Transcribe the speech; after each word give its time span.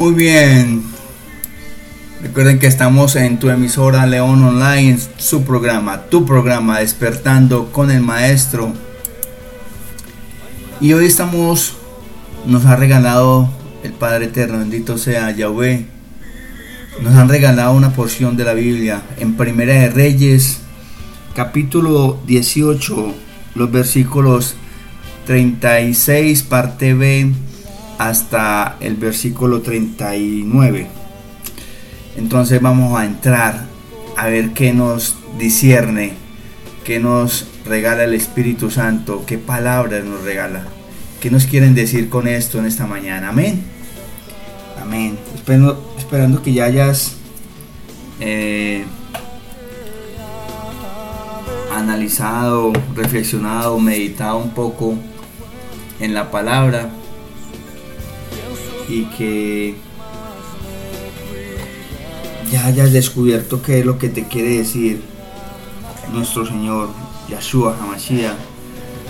Muy 0.00 0.14
bien. 0.14 0.82
Recuerden 2.22 2.58
que 2.58 2.66
estamos 2.66 3.16
en 3.16 3.38
tu 3.38 3.50
emisora 3.50 4.06
León 4.06 4.42
Online, 4.42 4.98
su 5.18 5.44
programa, 5.44 6.04
tu 6.04 6.24
programa, 6.24 6.78
despertando 6.78 7.70
con 7.70 7.90
el 7.90 8.00
maestro. 8.00 8.72
Y 10.80 10.94
hoy 10.94 11.04
estamos, 11.04 11.76
nos 12.46 12.64
ha 12.64 12.76
regalado 12.76 13.50
el 13.82 13.92
Padre 13.92 14.24
Eterno, 14.24 14.60
bendito 14.60 14.96
sea 14.96 15.32
Yahweh. 15.32 15.84
Nos 17.02 17.14
han 17.16 17.28
regalado 17.28 17.72
una 17.72 17.92
porción 17.92 18.38
de 18.38 18.44
la 18.44 18.54
Biblia 18.54 19.02
en 19.18 19.36
Primera 19.36 19.74
de 19.74 19.90
Reyes, 19.90 20.60
capítulo 21.34 22.18
18, 22.26 23.14
los 23.54 23.70
versículos 23.70 24.54
36, 25.26 26.42
parte 26.44 26.94
B, 26.94 27.34
hasta 28.00 28.78
el 28.80 28.96
versículo 28.96 29.60
39. 29.60 30.86
Entonces 32.16 32.58
vamos 32.62 32.98
a 32.98 33.04
entrar 33.04 33.66
a 34.16 34.26
ver 34.28 34.54
qué 34.54 34.72
nos 34.72 35.16
discierne, 35.38 36.14
qué 36.82 36.98
nos 36.98 37.46
regala 37.66 38.04
el 38.04 38.14
Espíritu 38.14 38.70
Santo, 38.70 39.24
qué 39.26 39.36
palabras 39.36 40.02
nos 40.02 40.22
regala, 40.22 40.64
qué 41.20 41.30
nos 41.30 41.44
quieren 41.44 41.74
decir 41.74 42.08
con 42.08 42.26
esto 42.26 42.58
en 42.58 42.64
esta 42.64 42.86
mañana. 42.86 43.28
Amén. 43.28 43.64
Amén. 44.80 45.18
Esperando, 45.34 45.94
esperando 45.98 46.42
que 46.42 46.54
ya 46.54 46.64
hayas 46.64 47.16
eh, 48.18 48.82
analizado, 51.74 52.72
reflexionado, 52.94 53.78
meditado 53.78 54.38
un 54.38 54.54
poco 54.54 54.94
en 56.00 56.14
la 56.14 56.30
palabra 56.30 56.88
y 58.90 59.04
que 59.16 59.76
ya 62.50 62.66
hayas 62.66 62.92
descubierto 62.92 63.62
qué 63.62 63.80
es 63.80 63.86
lo 63.86 63.98
que 63.98 64.08
te 64.08 64.24
quiere 64.24 64.58
decir 64.58 65.00
nuestro 66.12 66.44
Señor 66.44 66.88
Yahshua 67.28 67.76
Hamashiach 67.80 68.34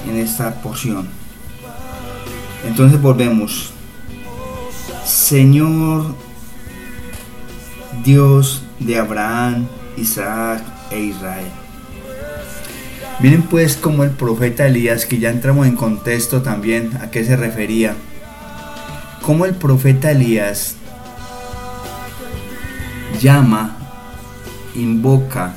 en 0.08 0.16
esta 0.16 0.60
porción. 0.62 1.08
Entonces 2.66 3.00
volvemos. 3.00 3.72
Señor 5.04 6.14
Dios 8.04 8.62
de 8.78 8.98
Abraham, 8.98 9.66
Isaac 9.96 10.62
e 10.90 11.00
Israel. 11.00 11.46
Miren 13.20 13.42
pues 13.42 13.76
como 13.76 14.04
el 14.04 14.10
profeta 14.10 14.66
Elías, 14.66 15.06
que 15.06 15.18
ya 15.18 15.30
entramos 15.30 15.66
en 15.66 15.76
contexto 15.76 16.42
también 16.42 16.96
a 17.02 17.10
qué 17.10 17.24
se 17.24 17.36
refería, 17.36 17.94
como 19.22 19.44
el 19.44 19.54
profeta 19.54 20.10
Elías 20.10 20.76
llama, 23.20 23.76
invoca, 24.74 25.54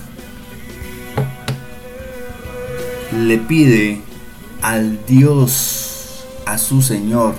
le 3.18 3.38
pide 3.38 4.02
al 4.62 5.06
Dios, 5.06 6.26
a 6.46 6.58
su 6.58 6.82
Señor, 6.82 7.36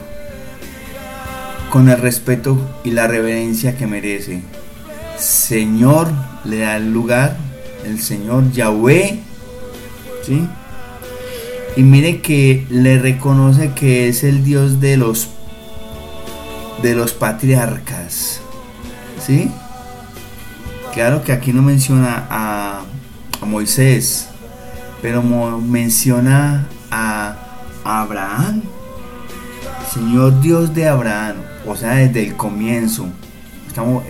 con 1.70 1.88
el 1.88 1.98
respeto 1.98 2.58
y 2.84 2.92
la 2.92 3.06
reverencia 3.06 3.76
que 3.76 3.86
merece. 3.86 4.42
Señor 5.18 6.10
le 6.44 6.58
da 6.60 6.76
el 6.76 6.92
lugar, 6.92 7.36
el 7.84 8.00
Señor 8.00 8.50
Yahweh, 8.52 9.20
¿sí? 10.24 10.48
Y 11.76 11.82
mire 11.82 12.20
que 12.20 12.66
le 12.70 12.98
reconoce 12.98 13.72
que 13.72 14.08
es 14.08 14.24
el 14.24 14.44
Dios 14.44 14.80
de 14.80 14.96
los 14.96 15.28
de 16.84 16.94
los 16.94 17.14
patriarcas, 17.14 18.42
¿sí? 19.18 19.50
Claro 20.92 21.24
que 21.24 21.32
aquí 21.32 21.50
no 21.50 21.62
menciona 21.62 22.26
a, 22.28 22.82
Moisés, 23.46 24.28
pero 25.00 25.22
menciona 25.22 26.66
a 26.90 27.36
Abraham, 27.84 28.62
Señor 29.92 30.40
Dios 30.42 30.74
de 30.74 30.88
Abraham, 30.88 31.36
o 31.66 31.74
sea, 31.74 31.94
desde 31.94 32.26
el 32.26 32.36
comienzo. 32.36 33.06
Estamos, 33.66 34.04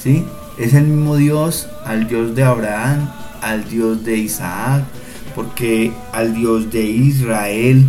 ¿sí? 0.00 0.24
Es 0.58 0.74
el 0.74 0.84
mismo 0.84 1.16
Dios 1.16 1.68
al 1.84 2.06
Dios 2.06 2.36
de 2.36 2.44
Abraham, 2.44 3.10
al 3.42 3.68
Dios 3.68 4.04
de 4.04 4.16
Isaac, 4.16 4.84
porque 5.34 5.92
al 6.12 6.34
Dios 6.34 6.70
de 6.70 6.82
Israel. 6.82 7.84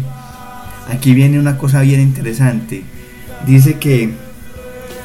Aquí 0.90 1.14
viene 1.14 1.40
una 1.40 1.58
cosa 1.58 1.82
bien 1.82 2.02
interesante. 2.02 2.97
Dice 3.46 3.78
que 3.80 4.14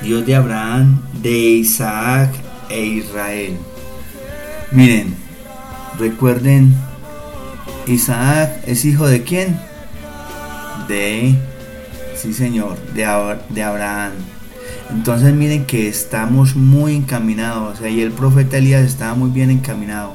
Dios 0.03 0.26
de 0.26 0.34
Abraham, 0.34 1.03
de 1.22 1.31
Isaac 1.31 2.31
e 2.69 2.84
Israel. 2.84 3.56
Miren, 4.72 5.15
recuerden, 5.98 6.75
Isaac 7.87 8.62
es 8.66 8.84
hijo 8.84 9.06
de 9.06 9.22
quién? 9.22 9.60
De, 10.88 11.34
sí 12.16 12.32
señor, 12.32 12.78
de, 12.94 13.06
de 13.50 13.62
Abraham. 13.62 14.12
Entonces 14.91 15.32
miren 15.32 15.64
que 15.64 15.88
estamos 15.88 16.54
muy 16.54 16.97
encaminados. 16.97 17.78
O 17.78 17.82
sea, 17.82 17.91
y 17.91 18.00
el 18.00 18.12
profeta 18.12 18.59
Elías 18.59 18.82
estaba 18.84 19.14
muy 19.14 19.31
bien 19.31 19.50
encaminado. 19.50 20.14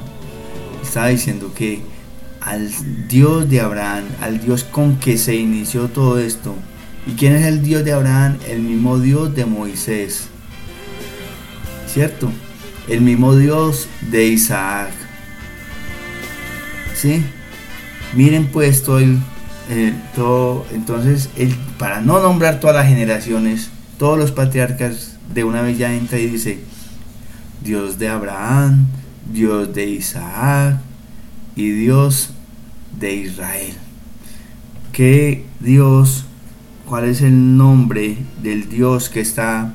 Estaba 0.82 1.08
diciendo 1.08 1.52
que 1.54 1.82
al 2.40 2.70
Dios 3.08 3.50
de 3.50 3.60
Abraham, 3.60 4.04
al 4.20 4.40
Dios 4.40 4.64
con 4.64 4.96
que 4.96 5.18
se 5.18 5.34
inició 5.34 5.88
todo 5.88 6.18
esto. 6.18 6.54
¿Y 7.08 7.12
quién 7.12 7.34
es 7.34 7.46
el 7.46 7.62
Dios 7.62 7.86
de 7.86 7.92
Abraham? 7.92 8.36
El 8.46 8.60
mismo 8.60 8.98
Dios 8.98 9.34
de 9.34 9.46
Moisés. 9.46 10.28
¿Cierto? 11.86 12.30
El 12.86 13.00
mismo 13.00 13.34
Dios 13.34 13.88
de 14.10 14.26
Isaac. 14.26 14.90
¿Sí? 16.94 17.24
Miren 18.14 18.48
pues 18.48 18.82
todo 18.82 18.98
el, 18.98 19.18
eh, 19.70 19.94
todo, 20.14 20.66
entonces, 20.70 21.30
para 21.78 22.02
no 22.02 22.20
nombrar 22.20 22.60
todas 22.60 22.76
las 22.76 22.86
generaciones, 22.86 23.70
todos 23.98 24.18
los 24.18 24.30
patriarcas 24.30 25.16
de 25.32 25.44
una 25.44 25.62
vez 25.62 25.78
ya 25.78 25.94
entra 25.94 26.18
y 26.18 26.26
dice, 26.26 26.58
Dios 27.64 27.98
de 27.98 28.08
Abraham, 28.08 28.86
Dios 29.32 29.72
de 29.72 29.86
Isaac 29.86 30.76
y 31.56 31.70
Dios 31.70 32.34
de 33.00 33.14
Israel. 33.14 33.74
¿Qué 34.92 35.46
Dios? 35.60 36.27
¿Cuál 36.88 37.04
es 37.04 37.20
el 37.20 37.56
nombre 37.56 38.16
del 38.42 38.68
Dios 38.68 39.08
que 39.10 39.20
está, 39.20 39.72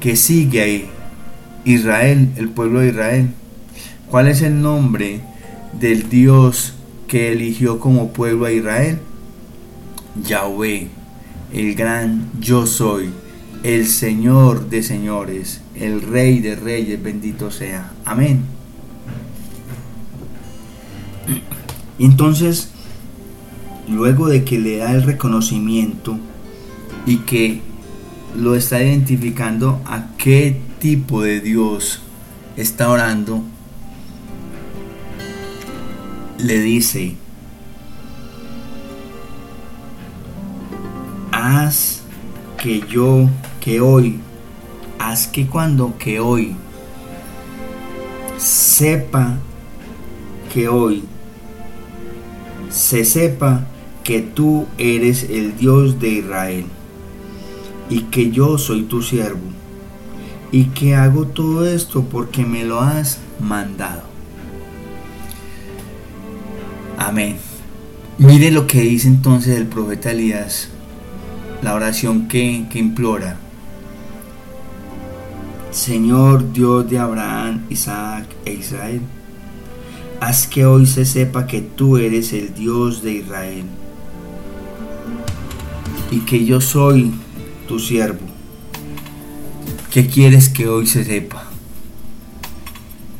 que 0.00 0.14
sigue 0.16 0.62
ahí? 0.62 0.90
Israel, 1.64 2.32
el 2.36 2.48
pueblo 2.50 2.80
de 2.80 2.88
Israel. 2.88 3.30
¿Cuál 4.10 4.28
es 4.28 4.42
el 4.42 4.60
nombre 4.60 5.20
del 5.80 6.08
Dios 6.08 6.74
que 7.08 7.32
eligió 7.32 7.80
como 7.80 8.12
pueblo 8.12 8.46
a 8.46 8.52
Israel? 8.52 8.98
Yahweh 10.22 11.02
el 11.52 11.74
gran 11.74 12.30
yo 12.40 12.66
soy, 12.66 13.10
el 13.62 13.86
Señor 13.86 14.70
de 14.70 14.82
señores, 14.82 15.60
el 15.74 16.00
Rey 16.00 16.40
de 16.40 16.56
reyes, 16.56 17.02
bendito 17.02 17.50
sea. 17.50 17.92
Amén. 18.04 18.42
Entonces, 21.98 22.71
luego 23.92 24.28
de 24.28 24.44
que 24.44 24.58
le 24.58 24.78
da 24.78 24.92
el 24.92 25.02
reconocimiento 25.02 26.18
y 27.06 27.18
que 27.18 27.60
lo 28.36 28.54
está 28.54 28.82
identificando 28.82 29.80
a 29.84 30.06
qué 30.16 30.60
tipo 30.78 31.22
de 31.22 31.40
Dios 31.40 32.00
está 32.56 32.90
orando, 32.90 33.42
le 36.38 36.58
dice, 36.60 37.16
haz 41.30 42.02
que 42.60 42.82
yo, 42.88 43.28
que 43.60 43.80
hoy, 43.80 44.18
haz 44.98 45.26
que 45.26 45.46
cuando 45.46 45.96
que 45.98 46.20
hoy 46.20 46.56
sepa 48.38 49.38
que 50.52 50.68
hoy 50.68 51.04
se 52.68 53.04
sepa 53.04 53.64
que 54.04 54.20
tú 54.20 54.66
eres 54.78 55.24
el 55.30 55.56
Dios 55.56 56.00
de 56.00 56.08
Israel 56.08 56.64
y 57.88 58.02
que 58.04 58.30
yo 58.30 58.58
soy 58.58 58.82
tu 58.82 59.02
siervo 59.02 59.40
y 60.50 60.66
que 60.66 60.94
hago 60.94 61.26
todo 61.26 61.66
esto 61.66 62.04
porque 62.04 62.44
me 62.44 62.64
lo 62.64 62.80
has 62.80 63.18
mandado. 63.40 64.02
Amén. 66.98 67.36
Mire 68.18 68.50
lo 68.50 68.66
que 68.66 68.80
dice 68.80 69.08
entonces 69.08 69.56
el 69.56 69.66
profeta 69.66 70.10
Elías 70.10 70.68
la 71.62 71.74
oración 71.74 72.26
que, 72.26 72.66
implora. 72.74 73.36
Señor 75.70 76.52
Dios 76.52 76.90
de 76.90 76.98
Abraham, 76.98 77.64
Isaac 77.70 78.26
e 78.44 78.52
Israel, 78.52 79.00
haz 80.20 80.46
que 80.46 80.66
hoy 80.66 80.86
se 80.86 81.06
sepa 81.06 81.46
que 81.46 81.60
tú 81.60 81.96
eres 81.96 82.32
el 82.32 82.52
Dios 82.52 83.02
de 83.02 83.12
Israel 83.12 83.64
y 86.12 86.20
que 86.20 86.44
yo 86.44 86.60
soy 86.60 87.10
tu 87.66 87.80
siervo 87.80 88.32
¿Qué 89.92 90.06
quieres 90.06 90.48
que 90.48 90.68
hoy 90.68 90.86
se 90.86 91.04
sepa? 91.04 91.44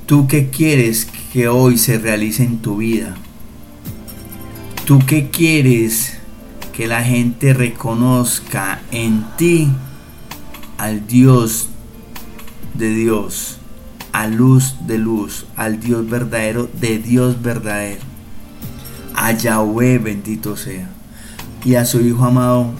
¿Tú 0.06 0.26
qué 0.26 0.48
quieres 0.48 1.06
que 1.30 1.46
hoy 1.48 1.76
se 1.76 1.98
realice 1.98 2.44
en 2.44 2.60
tu 2.60 2.78
vida? 2.78 3.14
¿Tú 4.86 4.98
qué 5.06 5.28
quieres 5.28 6.16
que 6.72 6.86
la 6.86 7.02
gente 7.02 7.52
reconozca 7.52 8.80
en 8.90 9.26
ti 9.36 9.68
al 10.78 11.06
Dios 11.06 11.68
de 12.72 12.94
Dios, 12.94 13.58
a 14.12 14.26
luz 14.26 14.76
de 14.86 14.96
luz, 14.96 15.44
al 15.56 15.78
Dios 15.78 16.08
verdadero 16.08 16.70
de 16.80 16.98
Dios 17.00 17.42
verdadero, 17.42 18.00
a 19.14 19.32
Yahweh 19.32 19.98
bendito 19.98 20.56
sea, 20.56 20.88
y 21.64 21.76
a 21.76 21.84
su 21.84 22.00
Hijo 22.00 22.24
amado, 22.24 22.70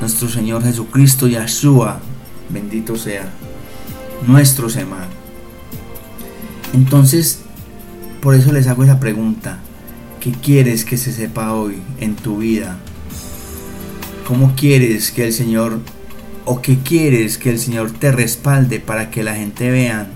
nuestro 0.00 0.28
Señor 0.28 0.62
Jesucristo, 0.62 1.26
Yahshua, 1.26 2.00
bendito 2.50 2.96
sea, 2.96 3.30
nuestro 4.26 4.68
Semán. 4.68 5.08
Entonces, 6.72 7.40
por 8.20 8.34
eso 8.34 8.52
les 8.52 8.66
hago 8.66 8.84
esa 8.84 9.00
pregunta. 9.00 9.58
¿Qué 10.20 10.32
quieres 10.32 10.84
que 10.84 10.96
se 10.96 11.12
sepa 11.12 11.52
hoy 11.52 11.82
en 12.00 12.16
tu 12.16 12.38
vida? 12.38 12.78
¿Cómo 14.26 14.54
quieres 14.56 15.10
que 15.10 15.26
el 15.26 15.32
Señor 15.32 15.80
o 16.46 16.60
qué 16.62 16.78
quieres 16.78 17.38
que 17.38 17.50
el 17.50 17.58
Señor 17.58 17.90
te 17.90 18.12
respalde 18.12 18.80
para 18.80 19.10
que 19.10 19.22
la 19.22 19.34
gente 19.34 19.70
vea 19.70 20.06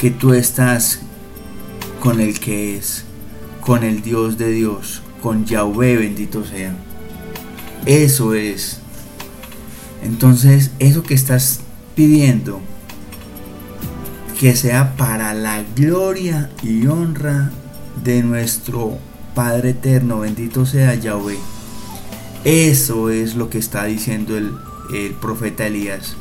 que 0.00 0.10
tú 0.10 0.32
estás 0.32 1.00
con 2.00 2.20
el 2.20 2.40
que 2.40 2.76
es, 2.76 3.04
con 3.60 3.84
el 3.84 4.02
Dios 4.02 4.38
de 4.38 4.50
Dios, 4.50 5.02
con 5.20 5.44
Yahweh 5.44 5.96
bendito 5.96 6.44
sea? 6.44 6.74
Eso 7.86 8.34
es 8.34 8.80
entonces, 10.02 10.70
eso 10.78 11.02
que 11.02 11.14
estás 11.14 11.60
pidiendo, 11.94 12.60
que 14.38 14.56
sea 14.56 14.96
para 14.96 15.34
la 15.34 15.62
gloria 15.76 16.50
y 16.62 16.86
honra 16.86 17.50
de 18.02 18.22
nuestro 18.22 18.98
Padre 19.34 19.70
Eterno, 19.70 20.20
bendito 20.20 20.64
sea 20.64 20.94
Yahweh. 20.94 21.38
Eso 22.44 23.10
es 23.10 23.34
lo 23.34 23.50
que 23.50 23.58
está 23.58 23.84
diciendo 23.84 24.36
el, 24.38 24.54
profeta 25.20 25.66
Elías. 25.66 26.16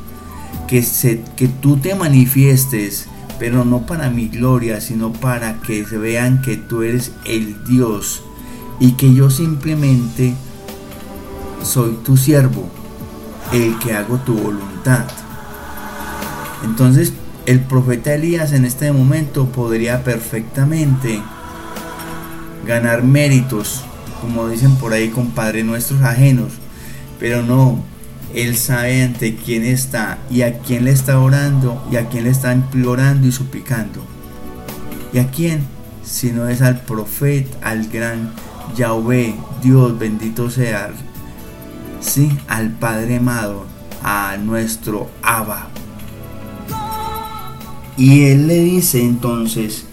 Que, 0.67 0.83
se, 0.83 1.21
que 1.37 1.47
tú 1.47 1.77
te 1.77 1.95
manifiestes, 1.95 3.07
pero 3.39 3.63
no 3.63 3.85
para 3.85 4.09
mi 4.09 4.27
gloria, 4.27 4.81
sino 4.81 5.13
para 5.13 5.61
que 5.61 5.85
se 5.85 5.97
vean 5.97 6.41
que 6.41 6.57
tú 6.57 6.83
eres 6.83 7.13
el 7.25 7.63
Dios 7.63 8.23
y 8.79 8.93
que 8.93 9.13
yo 9.13 9.29
simplemente 9.29 10.35
soy 11.63 11.99
tu 12.03 12.17
siervo 12.17 12.69
el 13.51 13.77
que 13.79 13.93
hago 13.93 14.17
tu 14.17 14.33
voluntad. 14.33 15.05
Entonces, 16.63 17.13
el 17.45 17.61
profeta 17.61 18.13
Elías 18.13 18.51
en 18.53 18.65
este 18.65 18.91
momento 18.91 19.47
podría 19.47 20.03
perfectamente 20.03 21.21
ganar 22.65 23.03
méritos, 23.03 23.83
como 24.21 24.47
dicen 24.49 24.75
por 24.75 24.93
ahí, 24.93 25.09
compadre, 25.09 25.63
nuestros 25.63 26.01
ajenos, 26.01 26.53
pero 27.19 27.41
no, 27.41 27.83
él 28.35 28.55
sabe 28.55 29.03
ante 29.03 29.35
quién 29.35 29.63
está 29.63 30.19
y 30.29 30.43
a 30.43 30.59
quién 30.59 30.85
le 30.85 30.91
está 30.91 31.19
orando 31.19 31.83
y 31.91 31.95
a 31.95 32.07
quién 32.09 32.25
le 32.25 32.29
está 32.29 32.53
implorando 32.53 33.27
y 33.27 33.31
suplicando. 33.31 34.05
¿Y 35.11 35.19
a 35.19 35.31
quién? 35.31 35.65
Si 36.03 36.31
no 36.31 36.47
es 36.47 36.61
al 36.61 36.81
profeta, 36.81 37.57
al 37.67 37.87
gran 37.87 38.31
Yahweh, 38.75 39.35
Dios 39.61 39.97
bendito 39.97 40.49
sea, 40.49 40.91
sí, 41.99 42.31
al 42.47 42.71
Padre 42.71 43.17
amado, 43.17 43.65
a 44.03 44.37
nuestro 44.37 45.09
Abba. 45.21 45.67
Y 47.97 48.23
él 48.23 48.47
le 48.47 48.63
dice 48.63 49.01
entonces, 49.01 49.85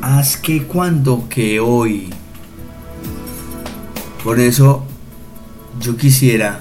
haz 0.00 0.36
que 0.36 0.62
cuando 0.62 1.28
que 1.28 1.60
hoy. 1.60 2.08
Por 4.24 4.40
eso 4.40 4.84
yo 5.80 5.96
quisiera 5.96 6.60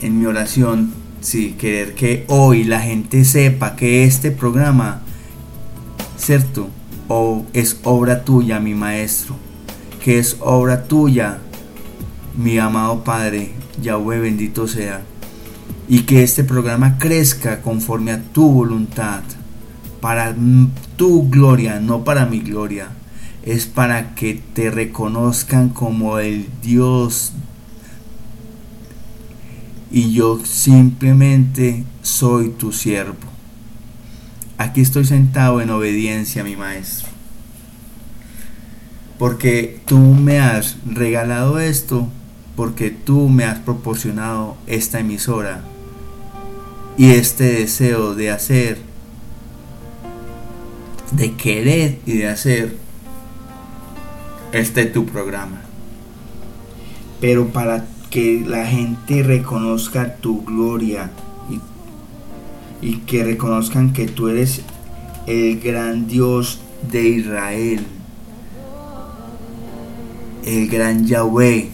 en 0.00 0.18
mi 0.18 0.26
oración, 0.26 0.92
sí, 1.20 1.56
querer 1.58 1.94
que 1.94 2.24
hoy 2.28 2.64
la 2.64 2.80
gente 2.80 3.24
sepa 3.24 3.76
que 3.76 4.04
este 4.04 4.30
programa, 4.30 5.02
¿cierto? 6.16 6.68
O 7.08 7.44
es 7.52 7.78
obra 7.84 8.24
tuya, 8.24 8.58
mi 8.60 8.74
maestro, 8.74 9.36
que 10.06 10.20
es 10.20 10.36
obra 10.38 10.84
tuya, 10.84 11.38
mi 12.36 12.60
amado 12.60 13.02
Padre, 13.02 13.50
Yahweh 13.82 14.20
bendito 14.20 14.68
sea, 14.68 15.02
y 15.88 16.02
que 16.02 16.22
este 16.22 16.44
programa 16.44 16.96
crezca 16.96 17.60
conforme 17.60 18.12
a 18.12 18.22
tu 18.22 18.48
voluntad, 18.48 19.24
para 20.00 20.32
tu 20.94 21.28
gloria, 21.28 21.80
no 21.80 22.04
para 22.04 22.24
mi 22.24 22.38
gloria. 22.38 22.90
Es 23.42 23.66
para 23.66 24.14
que 24.14 24.40
te 24.54 24.70
reconozcan 24.70 25.70
como 25.70 26.20
el 26.20 26.46
Dios 26.62 27.32
y 29.90 30.12
yo 30.12 30.38
simplemente 30.44 31.82
soy 32.02 32.50
tu 32.50 32.70
siervo. 32.70 33.16
Aquí 34.56 34.82
estoy 34.82 35.04
sentado 35.04 35.60
en 35.60 35.70
obediencia 35.70 36.44
mi 36.44 36.54
maestro. 36.54 37.15
Porque 39.18 39.80
tú 39.86 39.98
me 39.98 40.40
has 40.40 40.76
regalado 40.86 41.58
esto 41.58 42.08
porque 42.56 42.90
tú 42.90 43.28
me 43.28 43.44
has 43.44 43.58
proporcionado 43.58 44.56
esta 44.66 44.98
emisora 44.98 45.62
y 46.96 47.10
este 47.10 47.44
deseo 47.44 48.14
de 48.14 48.30
hacer, 48.30 48.78
de 51.12 51.34
querer 51.34 51.98
y 52.06 52.12
de 52.12 52.28
hacer 52.28 52.76
este 54.52 54.86
tu 54.86 55.04
programa. 55.04 55.60
Pero 57.20 57.48
para 57.48 57.86
que 58.08 58.42
la 58.46 58.66
gente 58.66 59.22
reconozca 59.22 60.16
tu 60.16 60.42
gloria 60.42 61.10
y, 62.80 62.96
que 62.98 63.24
reconozcan 63.24 63.92
que 63.92 64.06
tú 64.06 64.28
eres 64.28 64.62
el 65.26 65.60
gran 65.60 66.06
Dios 66.06 66.60
de 66.90 67.08
Israel, 67.08 67.86
el 70.46 70.68
gran 70.68 71.04
Yahweh, 71.04 71.68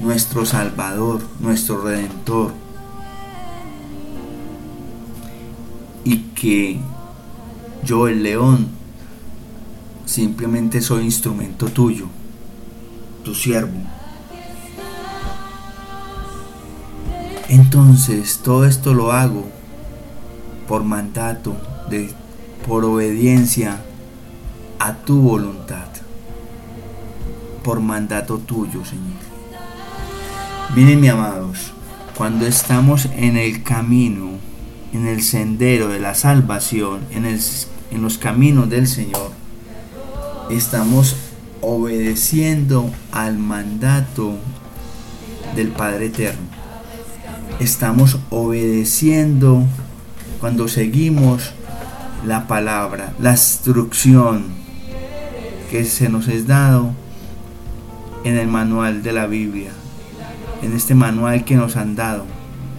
nuestro 0.00 0.44
Salvador, 0.44 1.22
nuestro 1.38 1.80
Redentor. 1.82 2.52
Y 6.04 6.18
que 6.34 6.80
yo, 7.84 8.08
el 8.08 8.24
león, 8.24 8.68
simplemente 10.04 10.80
soy 10.80 11.04
instrumento 11.04 11.66
tuyo, 11.66 12.06
tu 13.24 13.34
siervo. 13.34 13.78
Entonces 17.48 18.40
todo 18.42 18.64
esto 18.64 18.94
lo 18.94 19.12
hago 19.12 19.44
por 20.66 20.82
mandato, 20.82 21.56
de, 21.88 22.10
por 22.66 22.84
obediencia 22.84 23.80
a 24.80 24.94
tu 24.94 25.20
voluntad, 25.20 25.86
por 27.64 27.80
mandato 27.80 28.38
tuyo, 28.38 28.84
Señor. 28.84 29.18
Miren, 30.76 31.00
mi 31.00 31.08
amados, 31.08 31.72
cuando 32.16 32.46
estamos 32.46 33.08
en 33.16 33.36
el 33.36 33.64
camino, 33.64 34.30
en 34.92 35.08
el 35.08 35.22
sendero 35.22 35.88
de 35.88 35.98
la 35.98 36.14
salvación, 36.14 37.00
en, 37.10 37.24
en 37.24 38.02
los 38.02 38.18
caminos 38.18 38.70
del 38.70 38.86
Señor, 38.86 39.32
estamos 40.50 41.16
obedeciendo 41.60 42.90
al 43.10 43.38
mandato 43.38 44.34
del 45.56 45.68
Padre 45.68 46.06
Eterno. 46.06 46.42
Estamos 47.58 48.18
obedeciendo 48.30 49.64
cuando 50.38 50.68
seguimos 50.68 51.52
la 52.26 52.46
palabra, 52.46 53.14
la 53.18 53.32
instrucción 53.32 54.44
que 55.70 55.84
se 55.84 56.08
nos 56.08 56.28
es 56.28 56.46
dado 56.46 57.03
en 58.24 58.38
el 58.38 58.48
manual 58.48 59.02
de 59.02 59.12
la 59.12 59.26
Biblia 59.26 59.70
en 60.64 60.74
este 60.74 60.94
manual 60.94 61.44
que 61.44 61.56
nos 61.56 61.76
han 61.76 61.94
dado, 61.94 62.24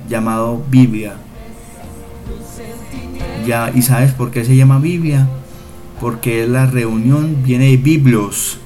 llamado 0.10 0.64
Biblia. 0.70 1.16
Ya, 3.46 3.72
¿Y 3.74 3.84
sabes 3.84 4.12
por 4.12 4.32
qué 4.32 4.44
se 4.44 4.56
llama 4.56 4.80
Biblia? 4.80 5.28
Porque 6.02 6.44
es 6.44 6.50
la 6.50 6.66
reunión, 6.66 7.44
viene 7.44 7.70
de 7.70 7.78
Biblos, 7.78 8.58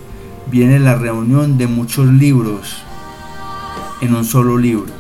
viene 0.50 0.80
la 0.80 0.96
reunión 0.96 1.58
de 1.58 1.68
muchos 1.68 2.08
libros 2.08 2.78
en 4.02 4.16
un 4.16 4.24
solo 4.24 4.58
libro. 4.58 4.94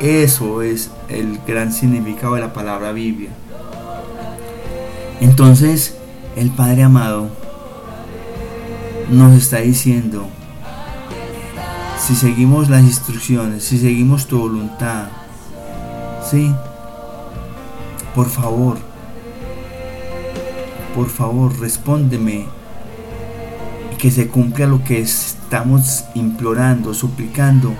Eso 0.00 0.62
es 0.62 0.90
el 1.08 1.38
gran 1.46 1.72
significado 1.72 2.34
de 2.34 2.40
la 2.40 2.52
palabra 2.52 2.92
Biblia. 2.92 3.30
Entonces, 5.20 5.96
el 6.34 6.50
Padre 6.50 6.82
amado 6.82 7.28
nos 9.08 9.40
está 9.40 9.58
diciendo, 9.58 10.26
si 12.04 12.16
seguimos 12.16 12.68
las 12.68 12.82
instrucciones, 12.82 13.62
si 13.62 13.78
seguimos 13.78 14.26
tu 14.26 14.36
voluntad, 14.36 15.06
¿sí? 16.28 16.52
Por 18.12 18.28
favor, 18.28 18.76
por 20.96 21.08
favor, 21.08 21.56
respóndeme 21.60 22.46
que 23.98 24.10
se 24.10 24.26
cumpla 24.26 24.66
lo 24.66 24.82
que 24.82 25.00
estamos 25.00 26.04
implorando, 26.14 26.92
suplicando, 26.92 27.72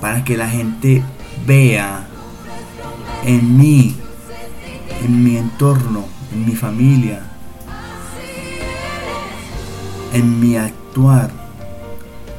para 0.00 0.22
que 0.22 0.36
la 0.36 0.48
gente 0.48 1.02
vea 1.44 2.06
en 3.24 3.56
mí, 3.58 3.96
en 5.02 5.24
mi 5.24 5.38
entorno, 5.38 6.04
en 6.32 6.46
mi 6.46 6.54
familia, 6.54 7.20
en 10.12 10.38
mi 10.38 10.56
actuar, 10.56 11.45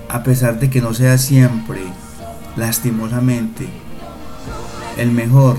a 0.10 0.24
pesar 0.24 0.60
de 0.60 0.70
que 0.70 0.82
no 0.82 0.94
sea 0.94 1.18
siempre, 1.18 1.82
lastimosamente, 2.56 3.68
el 4.98 5.12
mejor, 5.12 5.58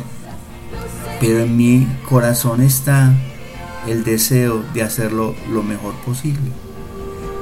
pero 1.20 1.40
en 1.40 1.56
mi 1.56 1.86
corazón 2.08 2.60
está 2.60 3.12
el 3.86 4.04
deseo 4.04 4.64
de 4.74 4.82
hacerlo 4.82 5.34
lo 5.50 5.62
mejor 5.62 5.94
posible, 6.04 6.50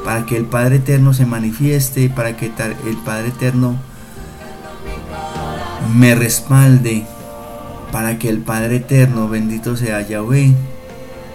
para 0.04 0.26
que 0.26 0.36
el 0.36 0.44
Padre 0.44 0.76
Eterno 0.76 1.14
se 1.14 1.26
manifieste, 1.26 2.08
para 2.08 2.36
que 2.36 2.46
el 2.46 2.96
Padre 3.04 3.28
Eterno 3.28 3.76
me 5.94 6.14
respalde, 6.14 7.04
para 7.92 8.18
que 8.18 8.28
el 8.28 8.40
Padre 8.40 8.76
Eterno, 8.76 9.28
bendito 9.28 9.76
sea 9.76 10.06
Yahweh, 10.06 10.54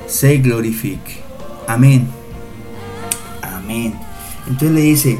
se 0.08 0.38
glorifique. 0.38 1.22
Amén. 1.68 2.08
Amén. 3.42 3.96
Entonces 4.48 4.72
le 4.72 4.82
dice, 4.82 5.20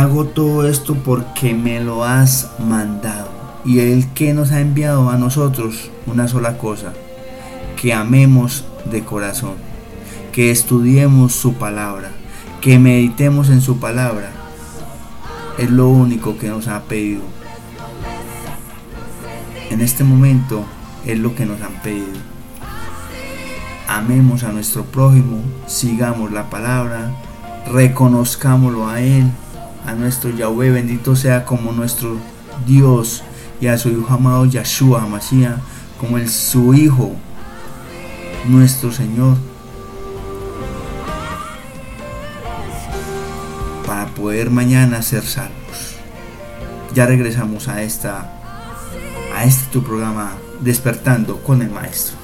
hago 0.00 0.24
todo 0.24 0.66
esto 0.66 0.96
porque 0.96 1.54
me 1.54 1.80
lo 1.80 2.04
has 2.04 2.50
mandado. 2.58 3.28
Y 3.64 3.78
el 3.78 4.08
que 4.08 4.34
nos 4.34 4.50
ha 4.50 4.60
enviado 4.60 5.08
a 5.08 5.16
nosotros 5.16 5.90
una 6.06 6.28
sola 6.28 6.58
cosa, 6.58 6.92
que 7.80 7.94
amemos 7.94 8.64
de 8.90 9.04
corazón, 9.04 9.54
que 10.32 10.50
estudiemos 10.50 11.32
su 11.32 11.54
palabra, 11.54 12.10
que 12.60 12.78
meditemos 12.78 13.50
en 13.50 13.60
su 13.60 13.78
palabra. 13.78 14.30
Es 15.58 15.70
lo 15.70 15.88
único 15.88 16.36
que 16.38 16.48
nos 16.48 16.66
ha 16.66 16.82
pedido. 16.82 17.22
En 19.70 19.80
este 19.80 20.02
momento 20.02 20.64
es 21.06 21.18
lo 21.18 21.34
que 21.34 21.46
nos 21.46 21.60
han 21.62 21.80
pedido. 21.82 22.18
Amemos 23.88 24.42
a 24.42 24.52
nuestro 24.52 24.84
prójimo, 24.84 25.38
sigamos 25.66 26.32
la 26.32 26.50
palabra, 26.50 27.12
reconozcámoslo 27.70 28.88
a 28.88 29.00
Él, 29.00 29.30
a 29.84 29.92
nuestro 29.92 30.30
Yahweh, 30.30 30.70
bendito 30.70 31.14
sea 31.16 31.44
como 31.44 31.72
nuestro 31.72 32.16
Dios 32.66 33.22
y 33.60 33.66
a 33.66 33.78
su 33.78 33.90
Hijo 33.90 34.12
amado 34.12 34.46
Yahshua 34.46 35.06
Mashiach, 35.06 35.58
como 36.00 36.18
el, 36.18 36.28
su 36.28 36.74
Hijo, 36.74 37.12
nuestro 38.46 38.92
Señor, 38.92 39.36
para 43.86 44.06
poder 44.06 44.50
mañana 44.50 45.02
ser 45.02 45.24
salvos. 45.24 45.96
Ya 46.94 47.06
regresamos 47.06 47.68
a 47.68 47.82
esta 47.82 48.30
a 49.34 49.44
este 49.44 49.66
tu 49.72 49.82
programa 49.82 50.32
Despertando 50.60 51.42
con 51.42 51.60
el 51.60 51.70
Maestro. 51.70 52.23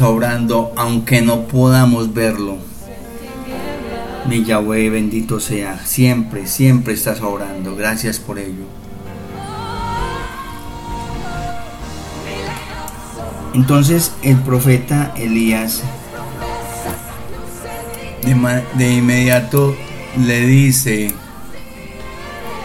obrando 0.00 0.72
aunque 0.76 1.22
no 1.22 1.42
podamos 1.42 2.12
verlo. 2.12 2.56
Mi 4.28 4.44
Yahweh 4.44 4.90
bendito 4.90 5.40
sea. 5.40 5.78
Siempre, 5.84 6.46
siempre 6.46 6.94
estás 6.94 7.20
obrando. 7.20 7.76
Gracias 7.76 8.18
por 8.18 8.38
ello. 8.38 8.64
Entonces 13.54 14.12
el 14.22 14.36
profeta 14.38 15.12
Elías 15.16 15.82
de, 18.24 18.94
inmediato 18.94 19.76
le 20.18 20.46
dice 20.46 21.12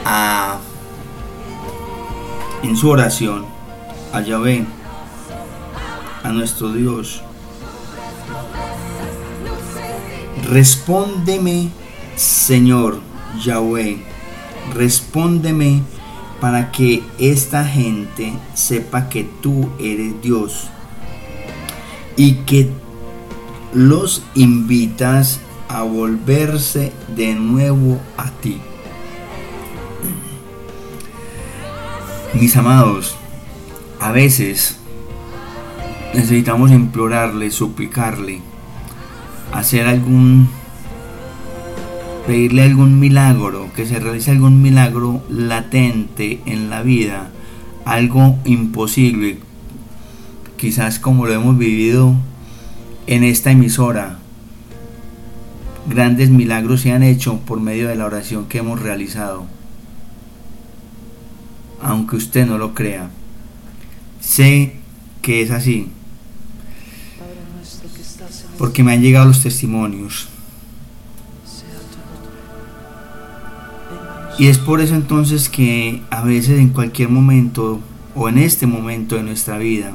a, 0.05 0.59
en 2.63 2.77
su 2.77 2.89
oración 2.89 3.45
a 4.13 4.21
Yahvé, 4.21 4.65
a 6.23 6.29
nuestro 6.29 6.71
Dios. 6.71 7.21
Respóndeme, 10.49 11.69
Señor 12.15 13.01
Yahweh, 13.43 14.01
respóndeme 14.73 15.83
para 16.39 16.71
que 16.71 17.03
esta 17.19 17.65
gente 17.65 18.33
sepa 18.53 19.09
que 19.09 19.25
tú 19.41 19.69
eres 19.77 20.21
Dios 20.21 20.69
y 22.15 22.35
que 22.45 22.69
los 23.73 24.23
invitas 24.35 25.41
a 25.69 25.83
volverse 25.83 26.91
de 27.15 27.35
nuevo 27.35 27.99
a 28.17 28.31
ti. 28.31 28.59
Mis 32.33 32.57
amados, 32.57 33.15
a 33.99 34.11
veces 34.11 34.79
necesitamos 36.13 36.71
implorarle, 36.71 37.51
suplicarle, 37.51 38.41
hacer 39.53 39.88
algún 39.88 40.49
pedirle 42.25 42.61
algún 42.61 42.99
milagro, 42.99 43.69
que 43.75 43.88
se 43.88 43.99
realice 43.99 44.29
algún 44.29 44.61
milagro 44.61 45.23
latente 45.29 46.41
en 46.45 46.69
la 46.69 46.83
vida, 46.83 47.31
algo 47.85 48.38
imposible, 48.45 49.39
quizás 50.57 50.99
como 50.99 51.25
lo 51.25 51.33
hemos 51.33 51.57
vivido 51.57 52.13
en 53.07 53.23
esta 53.23 53.49
emisora. 53.49 54.18
Grandes 55.89 56.29
milagros 56.29 56.81
se 56.81 56.91
han 56.91 57.01
hecho 57.01 57.39
por 57.39 57.60
medio 57.60 57.88
de 57.88 57.96
la 57.96 58.05
oración 58.05 58.46
que 58.46 58.60
hemos 58.60 58.79
realizado. 58.79 59.48
Aunque 61.81 62.15
usted 62.15 62.46
no 62.46 62.60
lo 62.60 62.75
crea. 62.75 63.10
Sé 64.22 64.75
que 65.24 65.41
es 65.41 65.50
así. 65.50 65.89
Porque 68.60 68.84
me 68.84 68.93
han 68.93 69.01
llegado 69.01 69.25
los 69.25 69.41
testimonios. 69.41 70.29
Y 74.38 74.46
es 74.46 74.60
por 74.60 74.81
eso 74.81 74.93
entonces 74.93 75.50
que 75.50 76.03
a 76.12 76.22
veces 76.22 76.60
en 76.60 76.69
cualquier 76.69 77.10
momento 77.10 77.79
o 78.13 78.29
en 78.29 78.38
este 78.38 78.67
momento 78.67 79.15
de 79.15 79.24
nuestra 79.24 79.58
vida, 79.58 79.93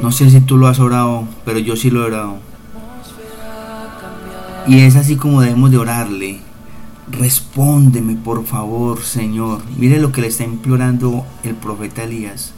no 0.00 0.10
sé 0.10 0.30
si 0.30 0.40
tú 0.40 0.56
lo 0.56 0.68
has 0.68 0.80
orado, 0.80 1.28
pero 1.44 1.58
yo 1.58 1.76
sí 1.76 1.90
lo 1.90 2.02
he 2.02 2.06
orado. 2.06 2.51
Y 4.66 4.80
es 4.80 4.96
así 4.96 5.16
como 5.16 5.40
debemos 5.40 5.70
de 5.70 5.78
orarle. 5.78 6.40
Respóndeme 7.10 8.14
por 8.14 8.46
favor, 8.46 9.02
Señor. 9.02 9.62
Mire 9.76 10.00
lo 10.00 10.12
que 10.12 10.20
le 10.20 10.28
está 10.28 10.44
implorando 10.44 11.26
el 11.42 11.54
profeta 11.54 12.04
Elías. 12.04 12.54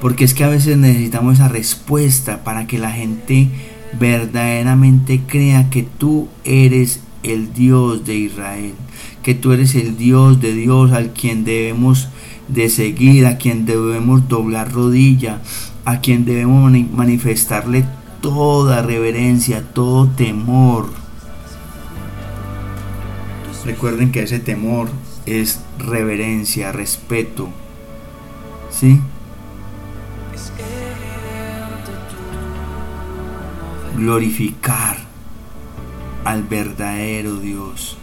Porque 0.00 0.24
es 0.24 0.34
que 0.34 0.44
a 0.44 0.48
veces 0.48 0.78
necesitamos 0.78 1.34
esa 1.34 1.48
respuesta 1.48 2.44
para 2.44 2.66
que 2.66 2.78
la 2.78 2.92
gente 2.92 3.48
verdaderamente 3.98 5.22
crea 5.26 5.70
que 5.70 5.82
tú 5.82 6.28
eres 6.44 7.00
el 7.22 7.52
Dios 7.52 8.04
de 8.04 8.16
Israel, 8.16 8.74
que 9.22 9.34
tú 9.34 9.52
eres 9.52 9.74
el 9.74 9.96
Dios 9.96 10.40
de 10.40 10.54
Dios 10.54 10.92
al 10.92 11.12
quien 11.12 11.44
debemos 11.44 12.08
de 12.48 12.68
seguir, 12.68 13.26
a 13.26 13.38
quien 13.38 13.66
debemos 13.66 14.28
doblar 14.28 14.72
rodilla, 14.72 15.40
a 15.84 16.00
quien 16.00 16.24
debemos 16.24 16.72
manifestarle 16.92 17.84
toda 18.22 18.80
reverencia, 18.80 19.62
todo 19.74 20.08
temor. 20.08 20.88
Recuerden 23.66 24.10
que 24.10 24.22
ese 24.22 24.38
temor 24.38 24.88
es 25.26 25.60
reverencia, 25.78 26.72
respeto. 26.72 27.50
¿Sí? 28.70 29.00
Glorificar 33.96 34.96
al 36.24 36.42
verdadero 36.44 37.36
Dios. 37.36 37.98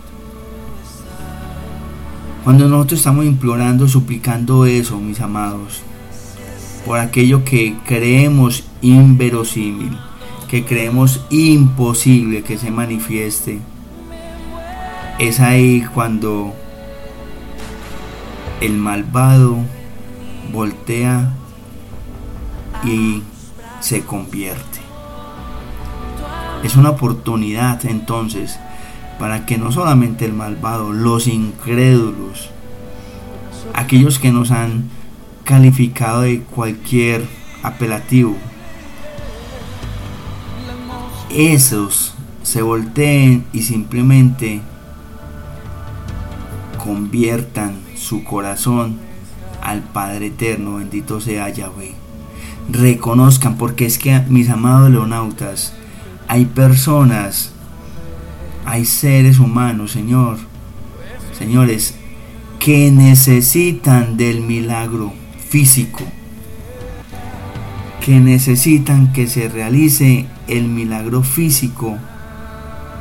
Cuando 2.44 2.68
nosotros 2.70 3.00
estamos 3.00 3.26
implorando, 3.26 3.88
suplicando 3.88 4.66
eso, 4.66 5.00
mis 5.00 5.20
amados, 5.20 5.82
por 6.86 7.00
aquello 7.00 7.44
que 7.44 7.76
creemos 7.86 8.64
inverosímil, 8.82 9.98
que 10.50 10.66
creemos 10.66 11.24
imposible 11.30 12.42
que 12.42 12.58
se 12.58 12.72
manifieste, 12.72 13.60
es 15.20 15.40
ahí 15.40 15.86
cuando 15.94 16.56
el 18.60 18.78
malvado 18.78 19.58
voltea 20.52 21.32
y 22.84 23.22
se 23.80 24.04
convierte. 24.04 24.80
Es 26.64 26.76
una 26.76 26.90
oportunidad 26.90 27.86
entonces 27.86 28.60
para 29.20 29.46
que 29.46 29.58
no 29.58 29.72
solamente 29.72 30.26
el 30.26 30.34
malvado, 30.34 30.94
los 30.94 31.28
incrédulos, 31.28 32.50
aquellos 33.76 34.18
que 34.18 34.32
nos 34.32 34.50
han 34.50 34.86
calificado 35.44 36.22
de 36.22 36.42
cualquier 36.42 37.26
apelativo, 37.62 38.36
esos 41.30 42.16
se 42.44 42.62
volteen 42.62 43.46
y 43.54 43.62
simplemente 43.62 44.62
conviertan 46.84 47.76
su 47.96 48.24
corazón 48.24 48.98
al 49.62 49.82
Padre 49.82 50.28
Eterno, 50.28 50.76
bendito 50.76 51.22
sea 51.22 51.50
Yahweh. 51.50 51.94
Reconozcan, 52.72 53.58
porque 53.58 53.86
es 53.86 53.98
que 53.98 54.20
mis 54.30 54.50
amados 54.50 54.90
leonautas, 54.90 55.74
hay 56.28 56.46
personas, 56.46 57.52
hay 58.66 58.86
seres 58.86 59.40
humanos, 59.40 59.92
Señor, 59.92 60.38
señores, 61.38 61.96
que 62.60 62.92
necesitan 62.92 64.18
del 64.18 64.42
milagro 64.42 65.14
físico, 65.50 66.04
que 68.04 68.20
necesitan 68.20 69.12
que 69.14 69.28
se 69.28 69.50
realice 69.50 70.28
el 70.50 70.68
milagro 70.68 71.24
físico 71.24 71.98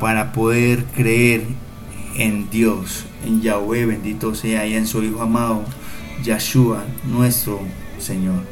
para 0.00 0.32
poder 0.32 0.84
creer 0.94 1.44
en 2.16 2.50
Dios, 2.50 3.04
en 3.24 3.40
Yahweh, 3.40 3.86
bendito 3.86 4.34
sea, 4.34 4.66
y 4.66 4.74
en 4.74 4.86
su 4.86 5.02
Hijo 5.02 5.22
amado, 5.22 5.64
Yahshua, 6.22 6.84
nuestro 7.06 7.60
Señor. 7.98 8.42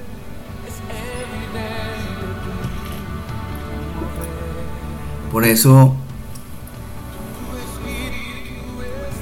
Por 5.30 5.44
eso 5.44 5.96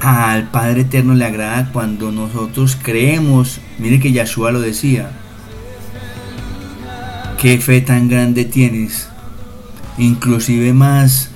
al 0.01 0.49
Padre 0.51 0.81
Eterno 0.81 1.15
le 1.15 1.25
agrada 1.25 1.71
cuando 1.73 2.11
nosotros 2.11 2.77
creemos, 2.81 3.59
mire 3.79 3.99
que 3.99 4.11
Yahshua 4.11 4.51
lo 4.51 4.61
decía, 4.61 5.11
qué 7.41 7.57
fe 7.59 7.81
tan 7.81 8.07
grande 8.07 8.45
tienes, 8.45 9.09
inclusive 9.97 10.73
más, 10.73 11.29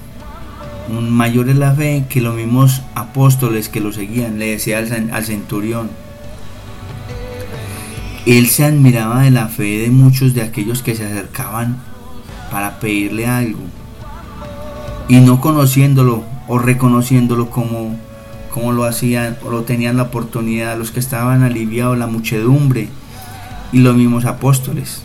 mayor 0.89 1.49
es 1.49 1.55
la 1.55 1.73
fe 1.73 2.05
que 2.09 2.21
los 2.21 2.35
mismos 2.35 2.81
apóstoles 2.95 3.69
que 3.69 3.79
lo 3.79 3.91
seguían, 3.91 4.39
le 4.39 4.51
decía 4.51 4.79
al, 4.79 5.09
al 5.11 5.25
centurión. 5.25 5.89
Él 8.25 8.47
se 8.47 8.65
admiraba 8.65 9.21
de 9.21 9.31
la 9.31 9.47
fe 9.47 9.79
de 9.79 9.89
muchos 9.89 10.33
de 10.33 10.41
aquellos 10.41 10.83
que 10.83 10.95
se 10.95 11.05
acercaban 11.05 11.77
para 12.51 12.79
pedirle 12.79 13.27
algo 13.27 13.59
y 15.07 15.15
no 15.15 15.41
conociéndolo 15.41 16.23
o 16.47 16.59
reconociéndolo 16.59 17.49
como, 17.49 17.97
como 18.53 18.71
lo 18.71 18.85
hacían 18.85 19.37
o 19.45 19.49
lo 19.49 19.63
tenían 19.63 19.97
la 19.97 20.03
oportunidad 20.03 20.77
los 20.77 20.91
que 20.91 20.99
estaban 20.99 21.43
aliviados, 21.43 21.97
la 21.97 22.07
muchedumbre 22.07 22.89
y 23.71 23.79
los 23.79 23.95
mismos 23.95 24.25
apóstoles. 24.25 25.03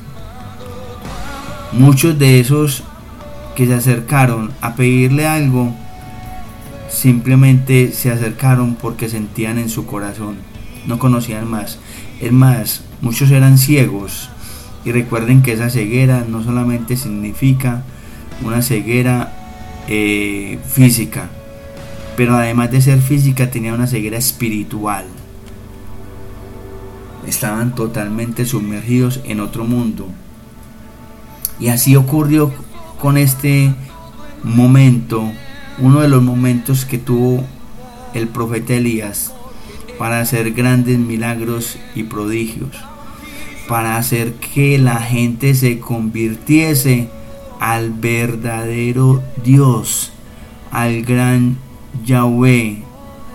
Muchos 1.73 2.19
de 2.19 2.40
esos 2.40 2.85
que 3.55 3.67
se 3.67 3.75
acercaron 3.75 4.53
a 4.61 4.75
pedirle 4.75 5.27
algo, 5.27 5.75
simplemente 6.88 7.93
se 7.93 8.11
acercaron 8.11 8.75
porque 8.75 9.09
sentían 9.09 9.59
en 9.59 9.69
su 9.69 9.87
corazón, 9.87 10.37
no 10.87 10.99
conocían 10.99 11.49
más. 11.49 11.79
Es 12.21 12.33
más, 12.33 12.85
muchos 13.01 13.31
eran 13.31 13.59
ciegos 13.59 14.31
y 14.85 14.93
recuerden 14.93 15.43
que 15.43 15.53
esa 15.53 15.71
ceguera 15.71 16.25
no 16.29 16.43
solamente 16.43 16.97
significa 16.97 17.83
una 18.43 18.62
ceguera 18.62 19.33
eh, 19.88 20.59
física, 20.67 21.29
pero 22.17 22.37
además 22.37 22.71
de 22.71 22.81
ser 22.81 23.01
física 23.01 23.51
tenía 23.51 23.75
una 23.75 23.87
ceguera 23.87 24.19
espiritual. 24.19 25.05
Estaban 27.27 27.75
totalmente 27.75 28.45
sumergidos 28.45 29.21
en 29.25 29.40
otro 29.40 29.64
mundo. 29.64 30.09
Y 31.59 31.69
así 31.69 31.97
ocurrió 31.97 32.53
con 33.05 33.19
este 33.19 33.71
momento, 34.43 35.31
uno 35.79 36.01
de 36.01 36.09
los 36.09 36.23
momentos 36.23 36.87
que 36.87 36.97
tuvo 36.97 37.45
el 38.14 38.29
profeta 38.29 38.73
Elías 38.73 39.35
para 39.99 40.21
hacer 40.21 40.53
grandes 40.53 40.99
milagros 40.99 41.77
y 41.95 42.05
prodigios, 42.05 42.71
para 43.69 43.99
hacer 43.99 44.33
que 44.37 44.79
la 44.79 45.03
gente 45.03 45.55
se 45.55 45.81
convirtiese 45.81 47.11
al 47.61 47.90
verdadero 47.90 49.23
Dios, 49.45 50.11
al 50.71 51.03
gran 51.03 51.59
Yahweh, 52.07 52.85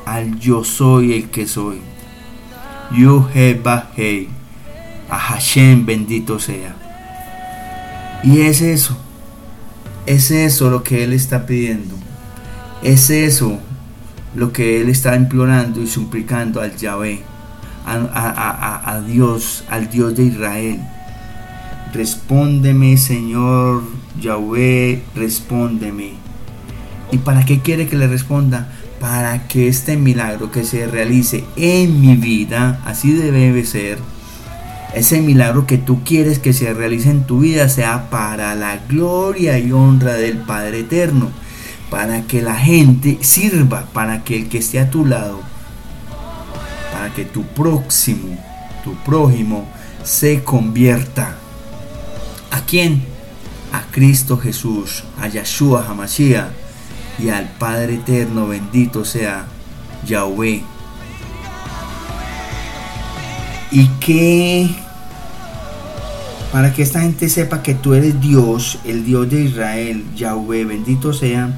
al 0.03 0.39
yo 0.39 0.63
soy 0.63 1.13
el 1.13 1.29
que 1.29 1.45
soy. 1.45 1.77
Yuhebahei, 2.97 4.29
a 5.11 5.19
Hashem 5.19 5.85
bendito 5.85 6.39
sea. 6.39 6.75
Y 8.23 8.41
es 8.41 8.61
eso, 8.61 8.97
es 10.09 10.31
eso 10.31 10.71
lo 10.71 10.83
que 10.83 11.03
Él 11.03 11.13
está 11.13 11.45
pidiendo, 11.45 11.93
es 12.81 13.11
eso 13.11 13.59
lo 14.33 14.51
que 14.51 14.81
Él 14.81 14.89
está 14.89 15.15
implorando 15.15 15.83
y 15.83 15.87
suplicando 15.87 16.61
al 16.61 16.75
Yahweh, 16.75 17.21
a, 17.85 18.81
a 18.91 19.01
Dios, 19.01 19.63
al 19.69 19.87
Dios 19.91 20.15
de 20.15 20.23
Israel. 20.23 20.79
Respóndeme, 21.93 22.97
Señor 22.97 23.83
Yahweh, 24.19 25.03
respóndeme. 25.15 26.13
¿Y 27.11 27.19
para 27.19 27.45
qué 27.45 27.59
quiere 27.59 27.87
que 27.87 27.95
le 27.95 28.07
responda? 28.07 28.67
Para 28.99 29.47
que 29.47 29.67
este 29.67 29.95
milagro 29.95 30.51
que 30.51 30.63
se 30.63 30.87
realice 30.87 31.43
en 31.55 32.01
mi 32.01 32.15
vida, 32.15 32.81
así 32.83 33.13
debe 33.13 33.63
ser, 33.63 33.99
ese 34.93 35.21
milagro 35.21 35.67
que 35.67 35.77
tú 35.77 36.03
quieres 36.03 36.39
que 36.39 36.53
se 36.53 36.73
realice 36.73 37.09
en 37.09 37.23
tu 37.23 37.39
vida 37.39 37.69
sea 37.69 38.09
para 38.09 38.55
la 38.55 38.77
gloria 38.77 39.59
y 39.59 39.71
honra 39.71 40.13
del 40.13 40.37
Padre 40.37 40.79
Eterno, 40.79 41.29
para 41.89 42.23
que 42.23 42.41
la 42.41 42.55
gente 42.55 43.19
sirva, 43.21 43.85
para 43.93 44.23
que 44.23 44.35
el 44.35 44.49
que 44.49 44.59
esté 44.59 44.79
a 44.79 44.89
tu 44.89 45.05
lado, 45.05 45.41
para 46.91 47.13
que 47.13 47.25
tu 47.25 47.43
próximo, 47.43 48.37
tu 48.83 48.95
prójimo, 49.03 49.67
se 50.03 50.43
convierta. 50.43 51.35
¿A 52.51 52.61
quién? 52.61 53.03
A 53.71 53.81
Cristo 53.91 54.37
Jesús, 54.37 55.03
a 55.19 55.27
Yahshua 55.27 55.85
Hamashiach 55.87 56.49
y 57.19 57.29
al 57.29 57.49
Padre 57.59 57.95
Eterno, 57.95 58.47
bendito 58.47 59.05
sea 59.05 59.45
Yahweh. 60.05 60.78
Y 63.71 63.87
que 63.99 64.69
para 66.51 66.73
que 66.73 66.81
esta 66.81 67.01
gente 67.01 67.29
sepa 67.29 67.61
que 67.61 67.75
tú 67.75 67.93
eres 67.93 68.19
Dios, 68.19 68.79
el 68.85 69.05
Dios 69.05 69.29
de 69.29 69.43
Israel, 69.45 70.03
Yahweh, 70.15 70.65
bendito 70.65 71.13
sea, 71.13 71.55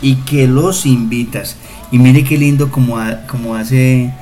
y 0.00 0.16
que 0.16 0.46
los 0.46 0.86
invitas. 0.86 1.56
Y 1.92 1.98
mire 1.98 2.24
qué 2.24 2.38
lindo 2.38 2.70
como, 2.70 2.96
como 3.28 3.54
hace, 3.54 4.14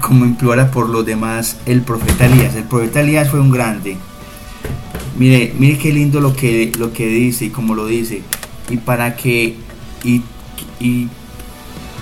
como 0.00 0.24
implora 0.24 0.70
por 0.70 0.88
los 0.88 1.06
demás 1.06 1.58
el 1.66 1.82
profeta 1.82 2.26
Elías. 2.26 2.56
El 2.56 2.64
profeta 2.64 3.00
Elías 3.00 3.28
fue 3.28 3.40
un 3.40 3.50
grande. 3.50 3.96
Mire, 5.16 5.54
mire 5.58 5.78
qué 5.78 5.92
lindo 5.92 6.20
lo 6.20 6.34
que, 6.34 6.72
lo 6.78 6.92
que 6.92 7.06
dice 7.06 7.46
y 7.46 7.50
como 7.50 7.74
lo 7.74 7.86
dice. 7.86 8.22
Y 8.68 8.78
para 8.78 9.14
que 9.14 9.56
y, 10.04 10.22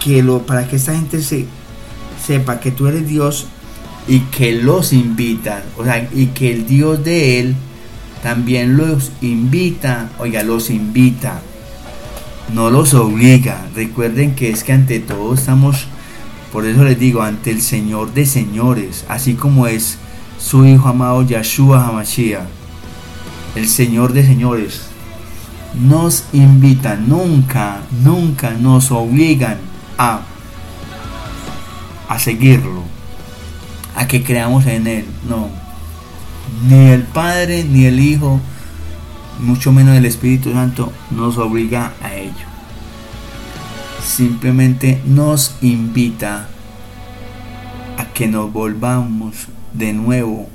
que 0.03 0.23
lo 0.23 0.47
para 0.47 0.67
que 0.67 0.77
esta 0.77 0.95
gente 0.95 1.23
se 1.23 1.45
sepa 2.25 2.61
que 2.61 2.71
tú 2.71 2.87
eres 2.87 3.07
Dios 3.07 3.47
y 4.09 4.21
que 4.21 4.53
los 4.53 4.93
invita, 4.93 5.63
o 5.77 5.85
sea, 5.85 6.09
y 6.13 6.27
que 6.27 6.53
el 6.53 6.67
Dios 6.67 7.05
de 7.05 7.41
él 7.41 7.55
también 8.23 8.77
los 8.77 9.13
invita, 9.21 10.11
oiga, 10.19 10.43
los 10.43 10.71
invita, 10.71 11.41
no 12.55 12.71
los 12.71 12.95
obliga. 12.95 13.67
Recuerden 13.75 14.35
que 14.35 14.51
es 14.51 14.65
que 14.65 14.73
ante 14.73 15.01
todo 15.01 15.35
estamos, 15.35 15.87
por 16.53 16.67
eso 16.67 16.85
les 16.85 16.99
digo, 16.99 17.23
ante 17.23 17.51
el 17.51 17.63
Señor 17.63 18.13
de 18.13 18.27
señores, 18.27 19.05
así 19.09 19.35
como 19.35 19.67
es 19.67 19.99
su 20.39 20.67
Hijo 20.67 20.89
amado 20.89 21.23
Yahshua 21.23 21.87
Hamashiach, 21.87 22.45
el 23.57 23.69
Señor 23.69 24.13
de 24.13 24.25
señores 24.25 24.91
nos 25.75 26.25
invitan, 26.33 27.09
nunca, 27.09 27.83
nunca 28.03 28.51
nos 28.51 28.91
obligan 28.91 29.59
a, 29.99 30.23
a 32.09 32.19
seguirlo, 32.19 32.83
a 34.01 34.09
que 34.09 34.23
creamos 34.23 34.67
en 34.67 34.87
Él. 34.87 35.05
No, 35.29 35.49
ni 36.67 36.89
el 36.89 37.03
Padre, 37.03 37.65
ni 37.65 37.85
el 37.85 38.01
Hijo, 38.01 38.41
mucho 39.39 39.73
menos 39.73 39.97
el 39.97 40.07
Espíritu 40.07 40.53
Santo 40.53 40.93
nos 41.11 41.37
obliga 41.37 41.93
a 42.03 42.15
ello. 42.15 42.33
Simplemente 44.03 45.01
nos 45.05 45.57
invita 45.61 46.49
a 47.99 48.05
que 48.07 48.27
nos 48.27 48.51
volvamos 48.53 49.49
de 49.75 49.93
nuevo 49.93 50.49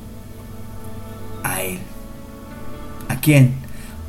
a 1.43 1.61
Él. 1.61 1.79
¿A 3.07 3.15
quién? 3.17 3.65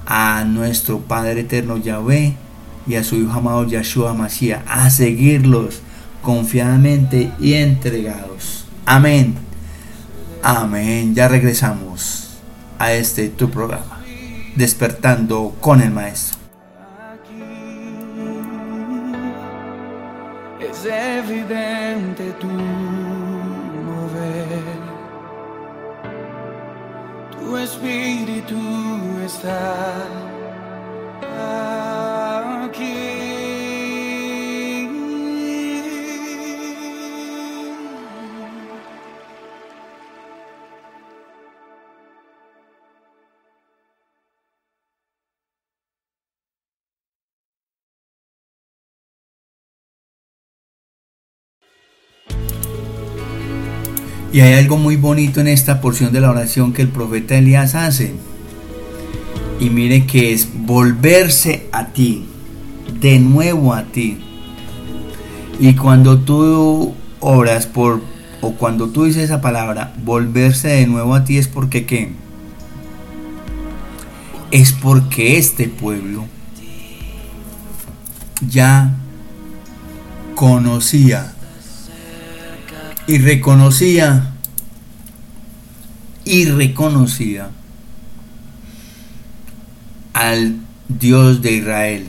a 0.07 0.45
nuestro 0.45 1.01
Padre 1.01 1.41
eterno 1.41 1.77
Yahvé 1.77 2.37
y 2.87 2.95
a 2.95 3.03
su 3.03 3.17
Hijo 3.17 3.33
amado 3.33 3.67
Yahshua 3.67 4.15
Mashiach, 4.15 4.63
a 4.69 4.89
seguirlos 4.89 5.81
confiadamente 6.23 7.33
y 7.41 7.55
entregados. 7.55 8.66
Amén. 8.87 9.35
Amén. 10.45 11.13
Ya 11.13 11.27
regresamos 11.27 12.39
a 12.79 12.93
este 12.93 13.29
tu 13.29 13.51
programa, 13.51 14.01
despertando 14.55 15.57
con 15.61 15.83
el 15.83 15.91
Maestro. 15.91 16.39
Es 20.61 20.87
evidente 20.87 22.31
tu 22.41 22.49
tu 27.41 27.57
espíritu 27.57 28.57
está 29.25 30.07
Y 54.33 54.41
hay 54.41 54.55
algo 54.55 54.77
muy 54.77 54.97
bonito 54.97 55.41
en 55.41 55.49
esta 55.49 55.81
porción 55.81 56.13
de 56.13 56.21
la 56.21 56.31
oración 56.31 56.73
que 56.73 56.83
el 56.83 56.89
profeta 56.89 57.37
Elías 57.37 57.75
hace. 57.75 58.15
Y 59.61 59.71
mire 59.71 60.07
que 60.07 60.33
es 60.33 60.49
volverse 60.55 61.69
a 61.73 61.87
ti, 61.87 62.27
de 63.01 63.19
nuevo 63.19 63.73
a 63.73 63.85
ti. 63.85 64.19
Y 65.59 65.75
cuando 65.75 66.19
tú 66.19 66.95
oras 67.21 67.67
por, 67.67 68.03
o 68.43 68.53
cuando 68.53 68.89
tú 68.89 69.05
dices 69.05 69.25
esa 69.25 69.41
palabra, 69.41 69.95
volverse 70.05 70.69
de 70.69 70.87
nuevo 70.87 71.15
a 71.15 71.25
ti 71.25 71.39
es 71.39 71.49
porque 71.49 71.87
qué? 71.87 72.13
Es 74.51 74.73
porque 74.73 75.39
este 75.39 75.69
pueblo 75.69 76.27
ya 78.47 78.95
conocía 80.35 81.36
y 83.07 83.19
reconocía 83.19 84.33
y 86.25 86.47
reconocía 86.47 87.51
al 90.13 90.57
Dios 90.89 91.41
de 91.41 91.53
Israel. 91.53 92.09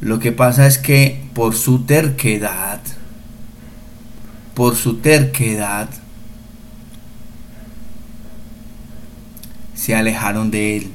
Lo 0.00 0.18
que 0.18 0.32
pasa 0.32 0.66
es 0.66 0.76
que 0.76 1.24
por 1.32 1.54
su 1.54 1.84
terquedad, 1.84 2.80
por 4.54 4.76
su 4.76 4.98
terquedad, 4.98 5.88
se 9.74 9.94
alejaron 9.94 10.50
de 10.50 10.76
él, 10.76 10.90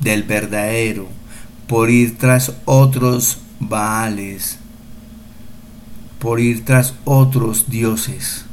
del 0.00 0.22
verdadero, 0.22 1.08
por 1.66 1.90
ir 1.90 2.16
tras 2.18 2.52
otros 2.64 3.38
baales, 3.58 4.58
por 6.26 6.40
ir 6.40 6.64
tras 6.64 6.94
otros 7.04 7.70
dioses, 7.70 8.46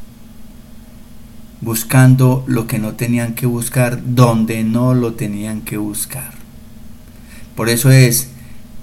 buscando 1.60 2.44
lo 2.46 2.68
que 2.68 2.78
no 2.78 2.94
tenían 2.94 3.34
que 3.34 3.48
buscar, 3.48 4.00
donde 4.06 4.64
no 4.64 4.94
lo 4.94 5.14
tenían 5.14 5.62
que 5.62 5.78
buscar. 5.78 6.36
Por 7.56 7.70
eso 7.70 7.90
es 7.90 8.30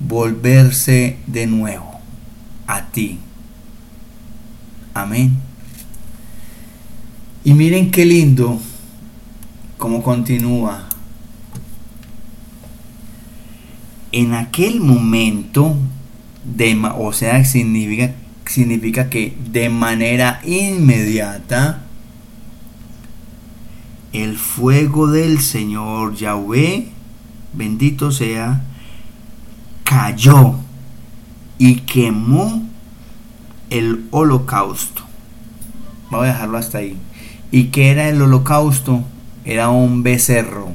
volverse 0.00 1.18
de 1.29 1.46
nuevo 1.46 2.00
a 2.66 2.87
ti. 2.87 3.20
Amén. 4.92 5.37
Y 7.44 7.55
miren 7.55 7.92
qué 7.92 8.05
lindo 8.05 8.59
cómo 9.79 10.03
continúa. 10.03 10.88
En 14.11 14.35
aquel 14.35 14.81
momento, 14.81 15.76
de, 16.42 16.76
o 16.98 17.12
sea, 17.12 17.44
significa, 17.44 18.16
significa 18.50 19.08
que 19.08 19.36
de 19.52 19.68
manera 19.68 20.40
inmediata, 20.44 21.82
el 24.12 24.36
fuego 24.36 25.06
del 25.06 25.38
Señor 25.38 26.16
Yahweh 26.16 26.88
bendito 27.52 28.10
sea, 28.10 28.62
cayó 29.84 30.54
y 31.58 31.76
quemó 31.82 32.62
el 33.70 34.06
holocausto. 34.10 35.02
Voy 36.10 36.26
a 36.26 36.32
dejarlo 36.32 36.58
hasta 36.58 36.78
ahí. 36.78 36.96
¿Y 37.52 37.64
qué 37.66 37.90
era 37.90 38.08
el 38.08 38.20
holocausto? 38.20 39.04
Era 39.44 39.70
un 39.70 40.02
becerro, 40.02 40.72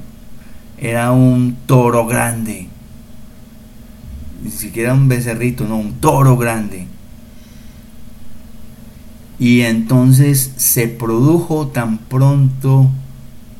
era 0.77 1.11
un 1.11 1.57
toro 1.65 2.05
grande. 2.05 2.69
Ni 4.41 4.51
siquiera 4.51 4.93
un 4.93 5.09
becerrito, 5.09 5.65
no, 5.65 5.75
un 5.75 5.93
toro 5.95 6.38
grande. 6.38 6.88
Y 9.39 9.62
entonces 9.62 10.54
se 10.58 10.88
produjo 10.88 11.67
tan 11.67 11.98
pronto 11.98 12.89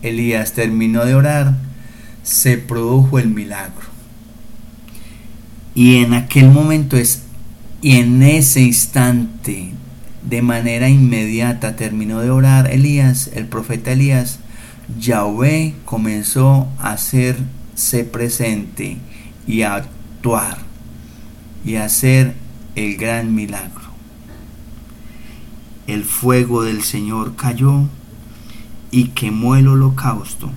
Elías 0.02 0.54
terminó 0.54 1.04
de 1.04 1.16
orar 1.16 1.56
se 2.26 2.58
produjo 2.58 3.20
el 3.20 3.30
milagro. 3.30 3.86
Y 5.76 5.98
en 5.98 6.14
aquel 6.14 6.50
momento 6.50 6.98
es, 6.98 7.24
y 7.82 7.98
en 7.98 8.24
ese 8.24 8.62
instante, 8.62 9.72
de 10.28 10.42
manera 10.42 10.90
inmediata, 10.90 11.76
terminó 11.76 12.22
de 12.22 12.32
orar 12.32 12.72
Elías, 12.72 13.30
el 13.36 13.46
profeta 13.46 13.92
Elías, 13.92 14.40
Yahweh 15.00 15.76
comenzó 15.86 16.68
a 16.80 16.94
hacerse 16.94 18.04
presente 18.12 18.98
y 19.48 19.62
a 19.62 19.76
actuar 19.76 20.58
y 21.64 21.76
a 21.76 21.86
hacer 21.86 22.34
el 22.76 22.96
gran 22.98 23.36
milagro. 23.36 23.85
El 25.88 26.04
fuego 26.04 26.63
del 26.63 26.84
Señor 26.84 27.36
cayó 27.36 27.84
y 28.91 29.10
quemó 29.10 29.56
el 29.56 29.67
holocausto. 29.67 30.50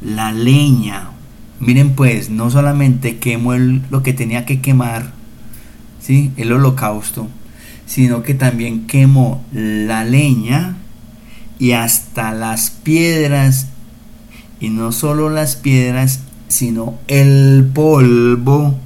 La 0.00 0.32
leña, 0.32 1.10
miren 1.58 1.94
pues, 1.94 2.30
no 2.30 2.50
solamente 2.50 3.18
quemó 3.18 3.54
lo 3.54 4.02
que 4.02 4.12
tenía 4.12 4.44
que 4.44 4.60
quemar, 4.60 5.12
¿sí? 6.00 6.32
el 6.36 6.52
holocausto, 6.52 7.28
sino 7.86 8.22
que 8.22 8.34
también 8.34 8.86
quemó 8.86 9.44
la 9.52 10.04
leña 10.04 10.76
y 11.58 11.72
hasta 11.72 12.32
las 12.32 12.70
piedras, 12.70 13.68
y 14.60 14.68
no 14.68 14.92
solo 14.92 15.30
las 15.30 15.56
piedras, 15.56 16.20
sino 16.48 16.98
el 17.08 17.70
polvo, 17.72 18.78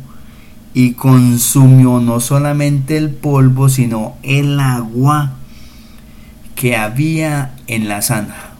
y 0.78 0.92
consumió 0.92 1.98
no 1.98 2.20
solamente 2.20 2.96
el 2.96 3.10
polvo, 3.10 3.68
sino 3.68 4.14
el 4.22 4.60
agua 4.60 5.32
que 6.54 6.76
había 6.76 7.56
en 7.66 7.88
la 7.88 8.00
zanja. 8.00 8.52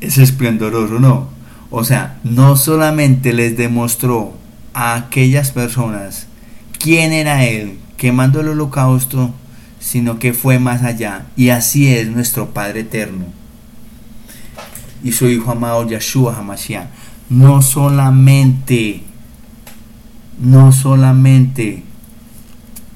Es 0.00 0.18
esplendoroso, 0.18 0.98
¿no? 0.98 1.28
O 1.70 1.84
sea, 1.84 2.18
no 2.24 2.56
solamente 2.56 3.32
les 3.32 3.56
demostró 3.56 4.36
a 4.72 4.96
aquellas 4.96 5.52
personas 5.52 6.26
quién 6.80 7.12
era 7.12 7.44
Él 7.44 7.78
quemando 7.96 8.40
el 8.40 8.48
holocausto, 8.48 9.32
sino 9.78 10.18
que 10.18 10.32
fue 10.32 10.58
más 10.58 10.82
allá. 10.82 11.26
Y 11.36 11.50
así 11.50 11.94
es 11.94 12.08
nuestro 12.08 12.50
Padre 12.52 12.80
Eterno. 12.80 13.26
Y 15.04 15.12
su 15.12 15.28
Hijo 15.28 15.52
amado 15.52 15.88
Yahshua 15.88 16.36
Hamashiach. 16.36 17.03
No 17.30 17.62
solamente, 17.62 19.02
no 20.40 20.72
solamente 20.72 21.82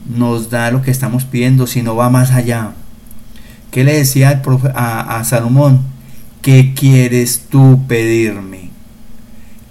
nos 0.08 0.50
da 0.50 0.70
lo 0.70 0.82
que 0.82 0.90
estamos 0.90 1.24
pidiendo, 1.24 1.66
sino 1.66 1.96
va 1.96 2.10
más 2.10 2.30
allá. 2.30 2.72
¿Qué 3.70 3.84
le 3.84 3.94
decía 3.94 4.42
a, 4.74 5.18
a 5.18 5.24
Salomón? 5.24 5.80
¿Qué 6.42 6.72
quieres 6.74 7.46
tú 7.50 7.84
pedirme? 7.86 8.70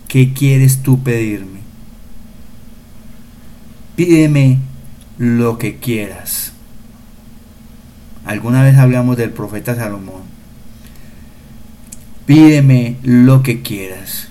¿Qué 0.08 0.34
quieres 0.34 0.84
tú 0.84 1.02
pedirme? 1.04 1.60
Pídeme 3.96 4.60
lo 5.18 5.58
que 5.58 5.78
quieras. 5.78 6.54
Alguna 8.26 8.62
vez 8.62 8.78
hablamos 8.78 9.18
del 9.18 9.32
profeta 9.32 9.76
Salomón. 9.76 10.22
Pídeme 12.26 12.98
lo 13.04 13.42
que 13.42 13.62
quieras. 13.62 14.28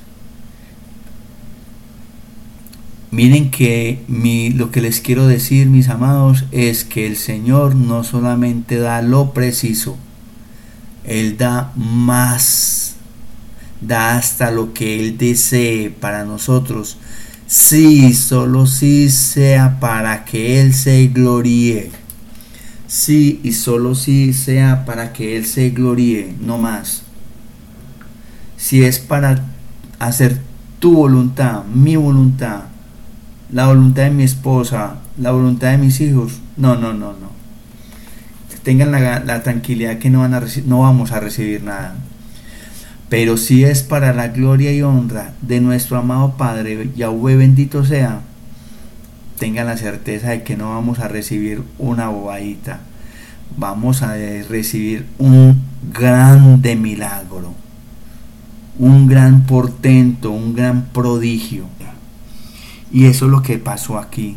Miren 3.11 3.51
que 3.51 4.03
mi, 4.09 4.51
lo 4.51 4.71
que 4.71 4.81
les 4.81 5.01
quiero 5.01 5.27
decir, 5.27 5.69
mis 5.69 5.89
amados, 5.89 6.45
es 6.53 6.85
que 6.85 7.07
el 7.07 7.17
Señor 7.17 7.75
no 7.75 8.05
solamente 8.05 8.79
da 8.79 9.01
lo 9.03 9.33
preciso, 9.33 9.97
Él 11.05 11.37
da 11.37 11.73
más, 11.77 12.97
da 13.81 14.17
hasta 14.17 14.51
lo 14.51 14.75
que 14.75 15.01
Él 15.01 15.19
desee 15.19 15.91
para 15.91 16.25
nosotros. 16.25 16.99
Sí, 17.47 18.13
solo 18.13 18.67
sí 18.67 19.09
sea 19.09 19.79
para 19.79 20.25
que 20.25 20.61
Él 20.61 20.75
se 20.75 21.07
gloríe 21.07 21.91
sí 22.87 23.41
y 23.43 23.53
solo 23.53 23.95
si 23.95 24.33
sea 24.33 24.85
para 24.85 25.13
que 25.13 25.37
Él 25.37 25.47
se 25.47 25.71
gloríe, 25.71 26.35
no 26.41 26.59
más. 26.59 27.03
Si 28.57 28.85
es 28.85 28.99
para 28.99 29.45
hacer 29.99 30.41
tu 30.79 30.95
voluntad, 30.95 31.65
mi 31.65 31.97
voluntad, 31.97 32.65
la 33.51 33.67
voluntad 33.67 34.05
de 34.05 34.11
mi 34.11 34.25
esposa, 34.25 34.97
la 35.19 35.31
voluntad 35.31 35.71
de 35.71 35.79
mis 35.79 36.01
hijos, 36.01 36.41
no, 36.57 36.77
no, 36.77 36.93
no, 36.93 37.13
no. 37.13 37.37
Tengan 38.63 38.91
la, 38.91 39.43
tranquilidad 39.45 39.99
que 39.99 40.11
no, 40.11 40.21
van 40.21 40.35
a 40.35 40.43
no 40.65 40.81
vamos 40.81 41.13
a 41.13 41.21
recibir 41.21 41.63
nada. 41.63 41.95
Pero 43.09 43.37
si 43.37 43.63
es 43.63 43.85
para 43.85 44.13
la 44.13 44.29
gloria 44.29 44.73
y 44.73 44.83
honra 44.83 45.35
de 45.41 45.61
nuestro 45.61 45.99
amado 45.99 46.37
Padre, 46.37 46.91
Yahweh 46.97 47.37
bendito 47.37 47.85
sea, 47.85 48.23
tengan 49.39 49.67
la 49.67 49.77
certeza 49.77 50.31
de 50.31 50.43
que 50.43 50.57
no 50.57 50.71
vamos 50.71 50.99
a 50.99 51.07
recibir 51.07 51.63
una 51.79 52.09
bobadita, 52.09 52.81
vamos 53.57 54.03
a 54.03 54.17
recibir 54.49 55.07
un 55.19 55.63
grande 55.93 56.75
milagro, 56.75 57.55
un 58.81 59.07
gran 59.07 59.43
portento, 59.43 60.33
un 60.33 60.57
gran 60.57 60.87
prodigio. 60.87 61.67
Y 62.93 63.07
eso 63.07 63.27
es 63.27 63.31
lo 63.31 63.43
que 63.43 63.59
pasó 63.59 63.99
aquí. 63.99 64.37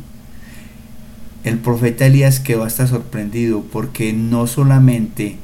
El 1.43 1.59
profeta 1.59 2.05
Elías 2.05 2.39
quedó 2.39 2.63
hasta 2.63 2.87
sorprendido 2.87 3.63
porque 3.71 4.13
no 4.13 4.47
solamente 4.47 5.37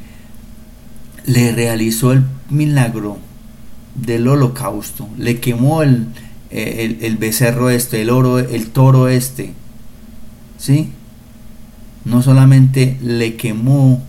le 1.25 1.51
realizó 1.51 2.11
el 2.11 2.23
milagro 2.49 3.17
del 3.95 4.27
holocausto, 4.27 5.07
le 5.17 5.39
quemó 5.39 5.81
el, 5.81 6.07
el, 6.51 7.17
becerro 7.17 7.69
este, 7.69 8.01
el 8.01 8.09
oro, 8.09 8.39
el 8.39 8.67
toro 8.67 9.07
este, 9.07 9.53
¿sí? 10.57 10.89
No 12.03 12.21
solamente 12.21 12.97
le 13.01 13.35
quemó 13.35 14.03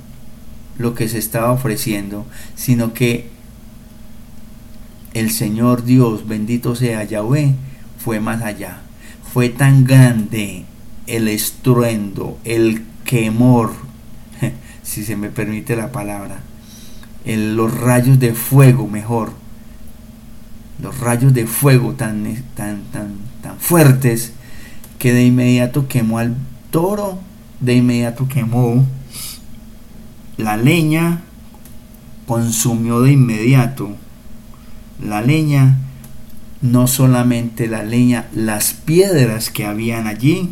lo 0.79 0.95
que 0.95 1.09
se 1.09 1.19
estaba 1.19 1.53
ofreciendo, 1.53 2.27
sino 2.55 2.93
que 2.93 3.31
el 5.15 5.31
Señor 5.31 5.85
Dios, 5.85 6.29
bendito 6.29 6.75
sea 6.75 7.05
Yahweh, 7.05 7.55
fue 7.99 8.21
más 8.21 8.43
allá. 8.43 8.83
Fue 9.33 9.49
tan 9.49 9.85
grande 9.85 10.65
el 11.07 11.29
estruendo, 11.29 12.39
el 12.45 12.85
quemor, 13.05 13.73
si 14.83 15.05
se 15.05 15.17
me 15.17 15.29
permite 15.29 15.77
la 15.77 15.93
palabra, 15.93 16.41
los 17.25 17.73
rayos 17.79 18.19
de 18.19 18.33
fuego 18.35 18.87
mejor 18.87 19.33
los 20.81 20.99
rayos 21.01 21.33
de 21.33 21.47
fuego 21.47 21.93
tan, 21.93 22.25
tan, 22.55 22.83
tan, 22.93 23.15
tan 23.43 23.59
fuertes 23.59 24.33
que 24.99 25.13
de 25.13 25.25
inmediato 25.25 25.89
quemó 25.89 26.19
al 26.19 26.37
toro, 26.71 27.19
de 27.61 27.75
inmediato 27.75 28.29
quemó 28.29 28.85
la 30.37 30.57
leña, 30.57 31.23
consumió 32.27 33.01
de 33.01 33.13
inmediato 33.13 33.91
la 35.03 35.23
leña, 35.23 35.79
no 36.63 36.87
solamente 36.87 37.67
la 37.69 37.83
leña, 37.83 38.27
las 38.35 38.73
piedras 38.73 39.51
que 39.51 39.67
habían 39.67 40.07
allí, 40.07 40.51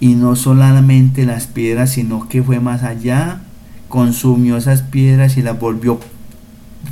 y 0.00 0.14
no 0.14 0.36
solamente 0.36 1.26
las 1.26 1.46
piedras, 1.46 1.90
sino 1.90 2.28
que 2.28 2.42
fue 2.42 2.60
más 2.60 2.82
allá, 2.82 3.40
consumió 3.88 4.56
esas 4.56 4.82
piedras 4.82 5.36
y 5.36 5.42
las 5.42 5.58
volvió 5.58 5.98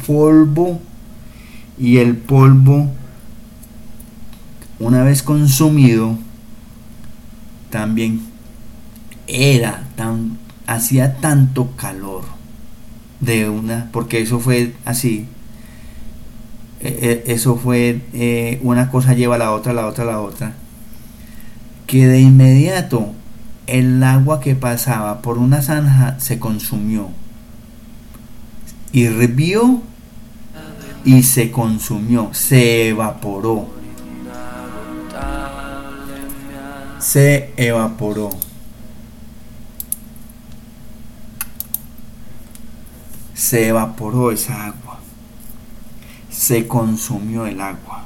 polvo. 0.06 0.80
Y 1.78 1.98
el 1.98 2.16
polvo, 2.16 2.90
una 4.78 5.02
vez 5.02 5.22
consumido, 5.22 6.16
también 7.70 8.22
era 9.26 9.82
tan, 9.94 10.38
hacía 10.66 11.16
tanto 11.16 11.72
calor 11.76 12.24
de 13.20 13.48
una, 13.48 13.88
porque 13.92 14.20
eso 14.22 14.40
fue 14.40 14.74
así, 14.84 15.26
e, 16.80 17.22
e, 17.26 17.32
eso 17.32 17.56
fue 17.56 18.00
eh, 18.12 18.60
una 18.62 18.90
cosa 18.90 19.14
lleva 19.14 19.36
a 19.36 19.38
la 19.38 19.52
otra, 19.52 19.72
la 19.72 19.86
otra, 19.86 20.04
la 20.04 20.20
otra, 20.20 20.52
que 21.86 22.06
de 22.06 22.20
inmediato 22.20 23.12
el 23.66 24.02
agua 24.02 24.40
que 24.40 24.54
pasaba 24.54 25.22
por 25.22 25.38
una 25.38 25.62
zanja 25.62 26.18
se 26.20 26.38
consumió, 26.38 27.08
hirvió 28.92 29.82
y 31.04 31.22
se 31.22 31.50
consumió, 31.50 32.30
se 32.32 32.88
evaporó. 32.88 33.68
Se 36.98 37.52
evaporó. 37.56 38.30
Se 43.34 43.68
evaporó 43.68 44.32
esa 44.32 44.66
agua. 44.66 44.85
Se 46.36 46.66
consumió 46.66 47.46
el 47.46 47.60
agua 47.60 48.04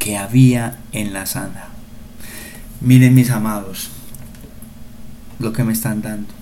que 0.00 0.16
había 0.16 0.80
en 0.92 1.12
la 1.12 1.26
sana. 1.26 1.68
Miren 2.80 3.14
mis 3.14 3.30
amados, 3.30 3.90
lo 5.38 5.52
que 5.52 5.62
me 5.62 5.72
están 5.72 6.02
dando. 6.02 6.34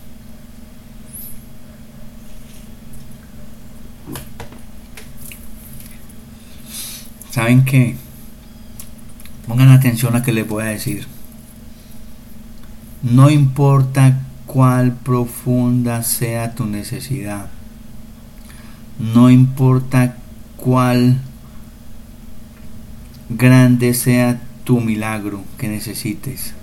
¿Saben 7.30 7.64
qué? 7.64 7.96
Pongan 9.46 9.70
atención 9.70 10.16
a 10.16 10.22
que 10.22 10.32
les 10.32 10.48
voy 10.48 10.62
a 10.62 10.68
decir. 10.68 11.06
No 13.02 13.28
importa 13.28 14.22
cuál 14.46 14.92
profunda 14.92 16.02
sea 16.02 16.54
tu 16.54 16.64
necesidad. 16.64 17.48
No 18.98 19.30
importa 19.30 20.16
cuál 20.56 21.20
grande 23.28 23.94
sea 23.94 24.40
tu 24.64 24.80
milagro 24.80 25.42
que 25.56 25.68
necesites. 25.68 26.54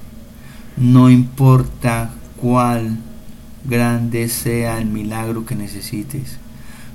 No 0.77 1.09
importa 1.09 2.11
cuál 2.35 2.97
grande 3.63 4.27
sea 4.29 4.79
el 4.79 4.87
milagro 4.87 5.45
que 5.45 5.55
necesites. 5.55 6.37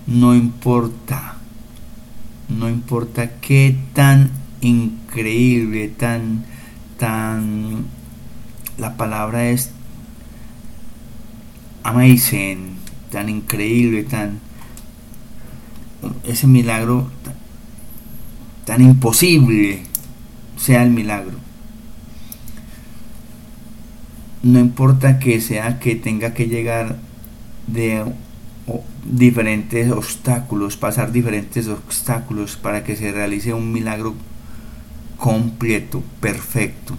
No 0.07 0.35
importa. 0.35 1.37
No 2.49 2.69
importa 2.69 3.31
qué 3.41 3.77
tan 3.95 4.31
increíble, 4.61 5.89
tan, 5.89 6.45
tan, 6.99 7.85
la 8.77 8.97
palabra 8.97 9.49
es 9.49 9.71
amazing, 11.83 12.77
tan 13.11 13.29
increíble, 13.29 14.03
tan, 14.03 14.41
ese 16.25 16.47
milagro 16.47 17.11
tan 18.65 18.83
imposible 18.83 19.83
sea 20.57 20.83
el 20.83 20.91
milagro. 20.91 21.39
No 24.43 24.59
importa 24.59 25.19
que 25.19 25.41
sea 25.41 25.79
que 25.81 25.97
tenga 25.97 26.33
que 26.33 26.47
llegar 26.47 26.97
de 27.67 28.05
diferentes 29.05 29.91
obstáculos, 29.91 30.77
pasar 30.77 31.13
diferentes 31.13 31.69
obstáculos 31.69 32.57
para 32.57 32.85
que 32.85 32.97
se 32.97 33.13
realice 33.13 33.53
un 33.53 33.73
milagro 33.73 34.15
completo, 35.19 36.03
perfecto, 36.21 36.97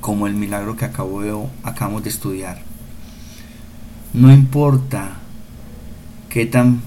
como 0.00 0.26
el 0.26 0.34
milagro 0.34 0.76
que 0.76 0.84
acabo 0.84 1.22
de, 1.22 1.34
acabamos 1.62 2.02
de 2.04 2.10
estudiar. 2.10 2.62
No 4.12 4.32
importa 4.32 5.16
qué 6.28 6.46
tan 6.46 6.80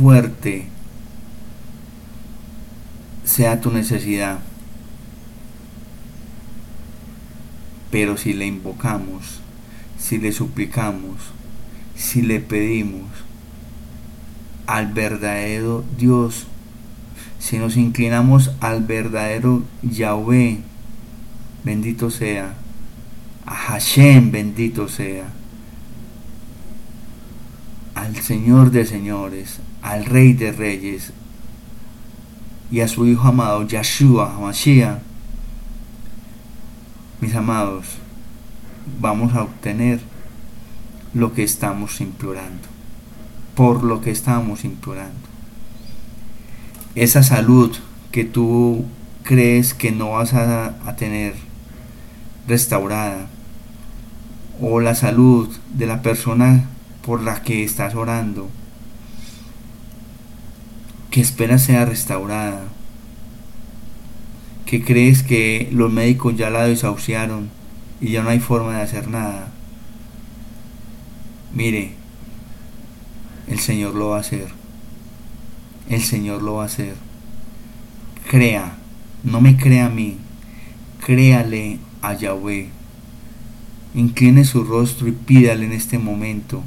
fuerte 0.00 0.64
sea 3.22 3.60
tu 3.60 3.70
necesidad, 3.70 4.38
pero 7.90 8.16
si 8.16 8.32
le 8.32 8.46
invocamos, 8.46 9.40
si 9.98 10.16
le 10.16 10.32
suplicamos, 10.32 11.16
si 11.94 12.22
le 12.22 12.40
pedimos 12.40 13.08
al 14.66 14.92
verdadero 14.92 15.84
Dios, 15.98 16.46
si 17.38 17.58
nos 17.58 17.76
inclinamos 17.76 18.52
al 18.60 18.82
verdadero 18.82 19.62
Yahweh, 19.82 20.60
bendito 21.62 22.08
sea, 22.08 22.54
a 23.44 23.54
Hashem, 23.54 24.30
bendito 24.32 24.88
sea, 24.88 25.26
al 27.94 28.16
Señor 28.16 28.70
de 28.70 28.86
señores, 28.86 29.60
al 29.82 30.04
Rey 30.04 30.32
de 30.32 30.52
reyes 30.52 31.12
y 32.70 32.80
a 32.80 32.88
su 32.88 33.06
Hijo 33.06 33.26
amado, 33.26 33.66
Yahshua, 33.66 34.38
Mashiach, 34.40 34.98
mis 37.20 37.34
amados, 37.34 37.86
vamos 39.00 39.34
a 39.34 39.42
obtener 39.42 40.00
lo 41.12 41.32
que 41.32 41.42
estamos 41.42 42.00
implorando, 42.00 42.68
por 43.54 43.82
lo 43.82 44.00
que 44.00 44.10
estamos 44.10 44.64
implorando. 44.64 45.28
Esa 46.94 47.22
salud 47.22 47.76
que 48.12 48.24
tú 48.24 48.84
crees 49.24 49.74
que 49.74 49.92
no 49.92 50.12
vas 50.12 50.32
a, 50.34 50.76
a 50.86 50.96
tener 50.96 51.34
restaurada, 52.46 53.28
o 54.60 54.80
la 54.80 54.94
salud 54.94 55.48
de 55.74 55.86
la 55.86 56.02
persona 56.02 56.66
por 57.04 57.22
la 57.22 57.42
que 57.42 57.64
estás 57.64 57.94
orando, 57.94 58.48
que 61.10 61.20
esperas 61.20 61.62
sea 61.62 61.84
restaurada, 61.84 62.62
que 64.64 64.84
crees 64.84 65.22
que 65.22 65.68
los 65.72 65.92
médicos 65.92 66.36
ya 66.36 66.50
la 66.50 66.64
desahuciaron 66.64 67.50
y 68.00 68.10
ya 68.10 68.22
no 68.22 68.30
hay 68.30 68.38
forma 68.38 68.76
de 68.76 68.82
hacer 68.82 69.08
nada. 69.08 69.48
Mire, 71.52 71.94
el 73.48 73.58
Señor 73.58 73.94
lo 73.94 74.10
va 74.10 74.18
a 74.18 74.20
hacer. 74.20 74.48
El 75.88 76.02
Señor 76.02 76.42
lo 76.42 76.54
va 76.54 76.62
a 76.62 76.66
hacer. 76.66 76.94
Crea, 78.30 78.76
no 79.24 79.40
me 79.40 79.56
crea 79.56 79.86
a 79.86 79.90
mí, 79.90 80.18
créale 81.04 81.78
a 82.00 82.14
Yahweh. 82.14 82.68
Incline 83.96 84.44
su 84.44 84.62
rostro 84.62 85.08
y 85.08 85.12
pídale 85.12 85.66
en 85.66 85.72
este 85.72 85.98
momento. 85.98 86.62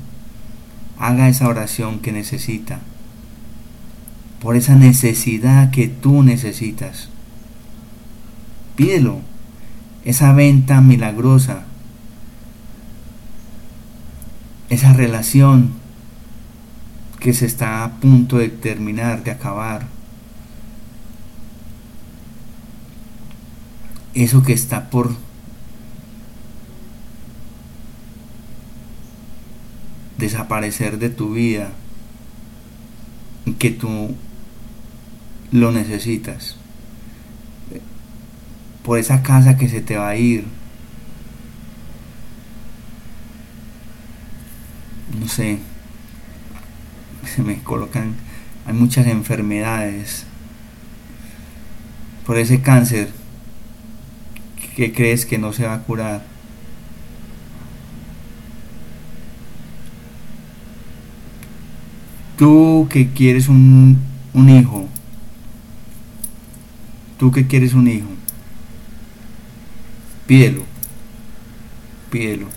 Haga 1.00 1.30
esa 1.30 1.48
oración 1.48 2.00
que 2.00 2.12
necesita. 2.12 2.82
Por 4.44 4.58
esa 4.58 4.76
necesidad 4.76 5.72
que 5.72 5.88
tú 5.88 6.22
necesitas. 6.22 7.08
Pídelo. 8.76 9.22
Esa 10.04 10.34
venta 10.34 10.82
milagrosa. 10.82 11.64
Esa 14.70 14.92
relación 14.92 15.72
que 17.22 17.34
se 17.34 17.46
está 17.46 17.86
a 17.86 17.92
punto 18.02 18.38
de 18.38 18.50
terminar, 18.50 19.24
de 19.24 19.32
acabar. 19.32 19.88
Eso 24.14 24.44
que 24.44 24.52
está 24.52 24.90
por 24.90 25.16
desaparecer 30.18 31.00
de 31.00 31.10
tu 31.10 31.32
vida 31.32 31.70
que 33.58 33.72
tú 33.72 34.14
lo 35.54 35.72
necesitas 35.72 36.58
por 38.84 39.00
esa 39.00 39.24
casa 39.24 39.56
que 39.56 39.70
se 39.70 39.82
te 39.82 39.96
va 39.96 40.10
a 40.10 40.16
ir. 40.18 40.46
No 45.20 45.28
sé, 45.28 45.60
se 47.24 47.44
me 47.44 47.60
colocan, 47.60 48.16
hay 48.66 48.74
muchas 48.74 49.08
enfermedades. 49.08 50.26
Por 52.26 52.38
ese 52.38 52.62
cáncer 52.62 53.12
que 54.76 54.92
crees 54.92 55.26
que 55.26 55.38
no 55.38 55.54
se 55.54 55.66
va 55.66 55.76
a 55.76 55.80
curar. 55.84 56.24
Tú 62.38 62.88
que 62.90 63.10
quieres 63.10 63.48
un, 63.48 64.00
un 64.34 64.50
hijo, 64.50 64.88
tú 67.24 67.32
que 67.32 67.48
quieres 67.48 67.74
un 67.74 67.88
hijo, 67.88 68.10
Pídelo, 70.28 70.66
pídelo. 72.12 72.48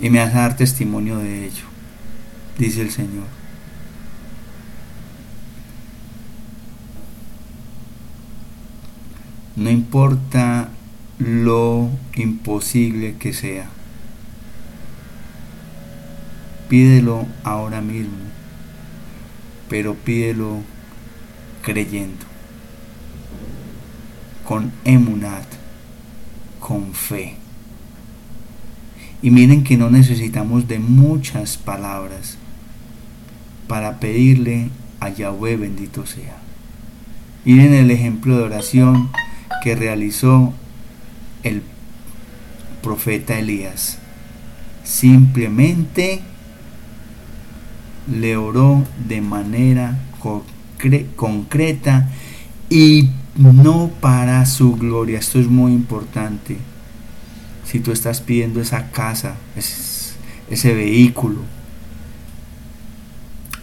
Y 0.00 0.10
me 0.10 0.20
vas 0.20 0.32
a 0.32 0.42
dar 0.42 0.56
testimonio 0.56 1.18
de 1.18 1.46
ello, 1.46 1.64
dice 2.56 2.82
el 2.82 2.92
Señor. 2.92 3.26
No 9.56 9.70
importa 9.70 10.68
lo 11.18 11.90
imposible 12.14 13.16
que 13.18 13.32
sea. 13.32 13.68
Pídelo 16.68 17.26
ahora 17.42 17.80
mismo, 17.80 18.18
pero 19.68 19.96
pídelo 19.96 20.60
creyendo, 21.62 22.31
con 24.52 24.70
emunat 24.84 25.46
con 26.60 26.92
fe. 26.92 27.36
Y 29.22 29.30
miren 29.30 29.64
que 29.64 29.78
no 29.78 29.88
necesitamos 29.88 30.68
de 30.68 30.78
muchas 30.78 31.56
palabras 31.56 32.36
para 33.66 33.98
pedirle 33.98 34.68
a 35.00 35.08
Yahweh 35.08 35.56
bendito 35.56 36.04
sea. 36.04 36.36
Miren 37.46 37.72
el 37.72 37.90
ejemplo 37.90 38.36
de 38.36 38.42
oración 38.42 39.08
que 39.64 39.74
realizó 39.74 40.52
el 41.44 41.62
profeta 42.82 43.38
Elías. 43.38 44.00
Simplemente 44.84 46.20
le 48.06 48.36
oró 48.36 48.84
de 49.08 49.22
manera 49.22 49.98
concreta 51.16 52.10
y 52.68 53.08
no 53.36 53.90
para 54.00 54.44
su 54.46 54.76
gloria. 54.76 55.18
Esto 55.18 55.38
es 55.38 55.48
muy 55.48 55.72
importante. 55.72 56.58
Si 57.64 57.80
tú 57.80 57.92
estás 57.92 58.20
pidiendo 58.20 58.60
esa 58.60 58.90
casa, 58.90 59.36
ese, 59.56 60.74
vehículo, 60.74 61.40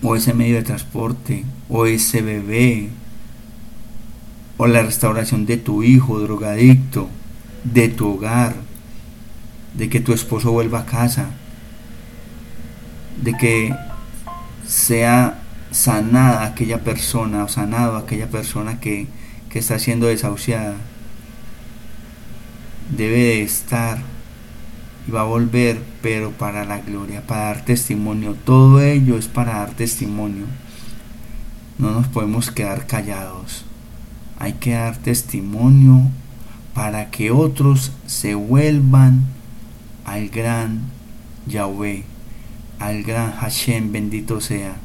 o 0.02 0.16
ese 0.16 0.34
medio 0.34 0.56
de 0.56 0.64
transporte, 0.64 1.46
o 1.68 1.86
ese 1.86 2.22
bebé, 2.22 2.90
o 4.58 4.68
la 4.68 4.82
restauración 4.82 5.46
de 5.46 5.58
tu 5.58 5.84
hijo 5.84 6.20
drogadicto, 6.20 7.10
de 7.64 7.90
tu 7.90 8.14
hogar, 8.14 8.56
de 9.76 9.90
que 9.90 10.00
tu 10.00 10.14
esposo 10.14 10.52
vuelva 10.52 10.80
a 10.80 10.86
casa, 10.86 11.30
de 13.22 13.34
que 13.34 13.76
sea 14.66 15.44
sanada 15.72 16.46
aquella 16.46 16.84
persona 16.84 17.44
o 17.44 17.48
sanado 17.48 17.98
aquella 17.98 18.28
persona 18.28 18.80
que, 18.80 19.08
que 19.50 19.60
está 19.60 19.80
siendo 19.80 20.08
desahuciada. 20.08 20.76
Debe 22.96 23.18
de 23.18 23.44
estar 23.44 24.00
y 25.08 25.12
va 25.12 25.22
a 25.22 25.26
volver, 25.26 25.82
pero 26.02 26.32
para 26.32 26.66
la 26.66 26.80
gloria, 26.80 27.26
para 27.26 27.46
dar 27.46 27.66
testimonio. 27.66 28.36
Todo 28.46 28.82
ello 28.82 29.18
es 29.18 29.28
para 29.28 29.54
dar 29.60 29.72
testimonio. 29.72 30.46
No 31.78 31.92
nos 31.92 32.08
podemos 32.08 32.52
quedar 32.52 32.88
callados. 32.88 33.66
Hay 34.38 34.54
que 34.54 34.72
dar 34.72 34.98
testimonio 34.98 36.10
para 36.74 37.10
que 37.10 37.32
otros 37.32 37.92
se 38.06 38.36
vuelvan 38.36 39.26
al 40.06 40.30
gran 40.30 40.82
Yahweh, 41.48 42.04
al 42.80 43.04
gran 43.04 43.32
Hashem, 43.34 43.92
bendito 43.92 44.42
sea, 44.42 44.78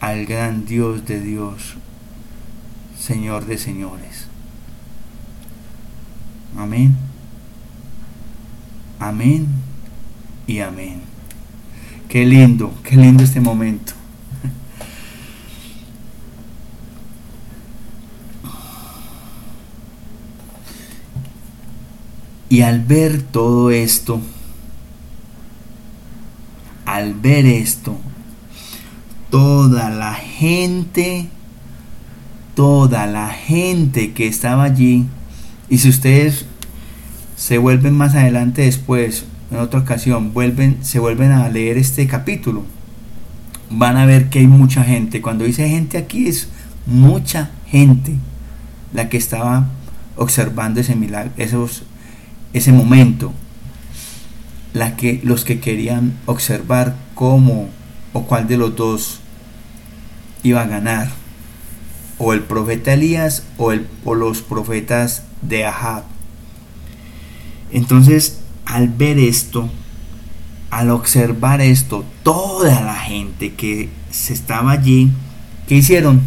al 0.00 0.26
gran 0.26 0.66
Dios 0.66 1.06
de 1.06 1.20
Dios, 1.20 1.76
Señor 3.04 3.44
de 3.44 3.58
señores. 3.58 4.28
Amén. 6.56 6.96
Amén 8.98 9.46
y 10.46 10.60
amén. 10.60 11.02
Qué 12.08 12.24
lindo, 12.24 12.72
qué 12.82 12.96
lindo 12.96 13.22
este 13.22 13.42
momento. 13.42 13.92
Y 22.48 22.62
al 22.62 22.80
ver 22.84 23.20
todo 23.20 23.70
esto, 23.70 24.18
al 26.86 27.12
ver 27.12 27.44
esto, 27.44 27.98
toda 29.28 29.90
la 29.90 30.14
gente, 30.14 31.28
toda 32.54 33.06
la 33.06 33.28
gente 33.28 34.12
que 34.12 34.26
estaba 34.26 34.64
allí, 34.64 35.06
y 35.68 35.78
si 35.78 35.88
ustedes 35.88 36.46
se 37.36 37.58
vuelven 37.58 37.94
más 37.94 38.14
adelante 38.14 38.62
después, 38.62 39.24
en 39.50 39.58
otra 39.58 39.80
ocasión, 39.80 40.32
vuelven, 40.32 40.78
se 40.82 40.98
vuelven 40.98 41.32
a 41.32 41.48
leer 41.48 41.78
este 41.78 42.06
capítulo, 42.06 42.64
van 43.70 43.96
a 43.96 44.06
ver 44.06 44.30
que 44.30 44.40
hay 44.40 44.46
mucha 44.46 44.84
gente. 44.84 45.20
Cuando 45.20 45.44
dice 45.44 45.68
gente 45.68 45.98
aquí 45.98 46.28
es 46.28 46.48
mucha 46.86 47.50
gente 47.66 48.14
la 48.92 49.08
que 49.08 49.16
estaba 49.16 49.68
observando 50.16 50.80
ese 50.80 50.94
milagro, 50.96 51.32
esos, 51.36 51.82
ese 52.52 52.72
momento. 52.72 53.32
La 54.72 54.96
que, 54.96 55.20
los 55.22 55.44
que 55.44 55.60
querían 55.60 56.14
observar 56.26 56.96
cómo 57.14 57.68
o 58.12 58.24
cuál 58.24 58.48
de 58.48 58.56
los 58.56 58.74
dos 58.74 59.20
iba 60.42 60.62
a 60.62 60.66
ganar. 60.66 61.10
O 62.18 62.32
el 62.32 62.40
profeta 62.42 62.92
Elías 62.92 63.44
o, 63.56 63.72
el, 63.72 63.86
o 64.04 64.14
los 64.14 64.42
profetas 64.42 65.24
de 65.42 65.64
Ahab. 65.64 66.04
Entonces, 67.72 68.40
al 68.64 68.88
ver 68.88 69.18
esto, 69.18 69.68
al 70.70 70.90
observar 70.90 71.60
esto, 71.60 72.04
toda 72.22 72.80
la 72.80 72.94
gente 72.94 73.54
que 73.54 73.88
se 74.10 74.32
estaba 74.32 74.72
allí, 74.72 75.10
¿qué 75.68 75.76
hicieron? 75.76 76.20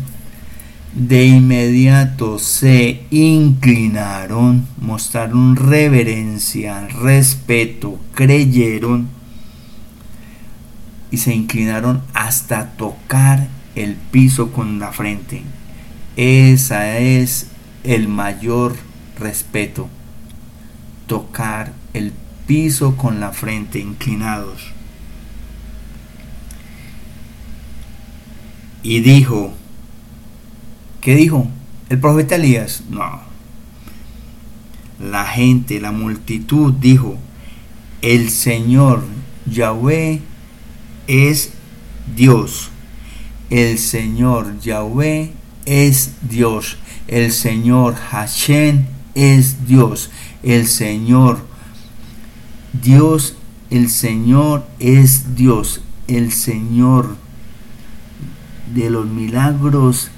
De 0.94 1.26
inmediato 1.26 2.40
se 2.40 3.06
inclinaron, 3.12 4.68
mostraron 4.80 5.56
reverencia, 5.56 6.88
respeto, 6.88 8.00
creyeron 8.14 9.08
y 11.12 11.18
se 11.18 11.34
inclinaron 11.34 12.02
hasta 12.14 12.72
tocar 12.72 13.48
el 13.76 13.96
piso 13.96 14.52
con 14.52 14.80
la 14.80 14.92
frente. 14.92 15.44
Esa 16.18 16.98
es 16.98 17.46
el 17.84 18.08
mayor 18.08 18.76
respeto 19.20 19.88
tocar 21.06 21.74
el 21.94 22.12
piso 22.48 22.98
con 22.98 23.20
la 23.20 23.32
frente 23.32 23.78
inclinados. 23.78 24.72
Y 28.82 29.02
dijo, 29.02 29.54
¿qué 31.02 31.16
dijo? 31.16 31.48
El 31.90 32.00
profeta 32.00 32.36
Elías, 32.36 32.82
no. 32.90 33.22
La 35.00 35.24
gente, 35.24 35.80
la 35.80 35.92
multitud 35.92 36.74
dijo, 36.74 37.16
el 38.02 38.32
Señor 38.32 39.04
Yahweh 39.46 40.22
es 41.06 41.54
Dios. 42.16 42.72
El 43.52 43.78
Señor 43.78 44.60
Yahweh 44.60 45.37
es 45.68 46.14
Dios. 46.28 46.78
El 47.08 47.32
Señor 47.32 47.94
Hashem 47.96 48.86
es 49.14 49.68
Dios 49.68 50.10
el 50.44 50.68
Señor. 50.68 51.40
Dios, 52.74 53.36
el 53.70 53.90
Señor 53.90 54.66
es 54.80 55.36
Dios, 55.36 55.82
el 56.08 56.32
Señor 56.32 57.18
de 58.74 58.90
los 58.90 59.08
milagros 59.08 60.10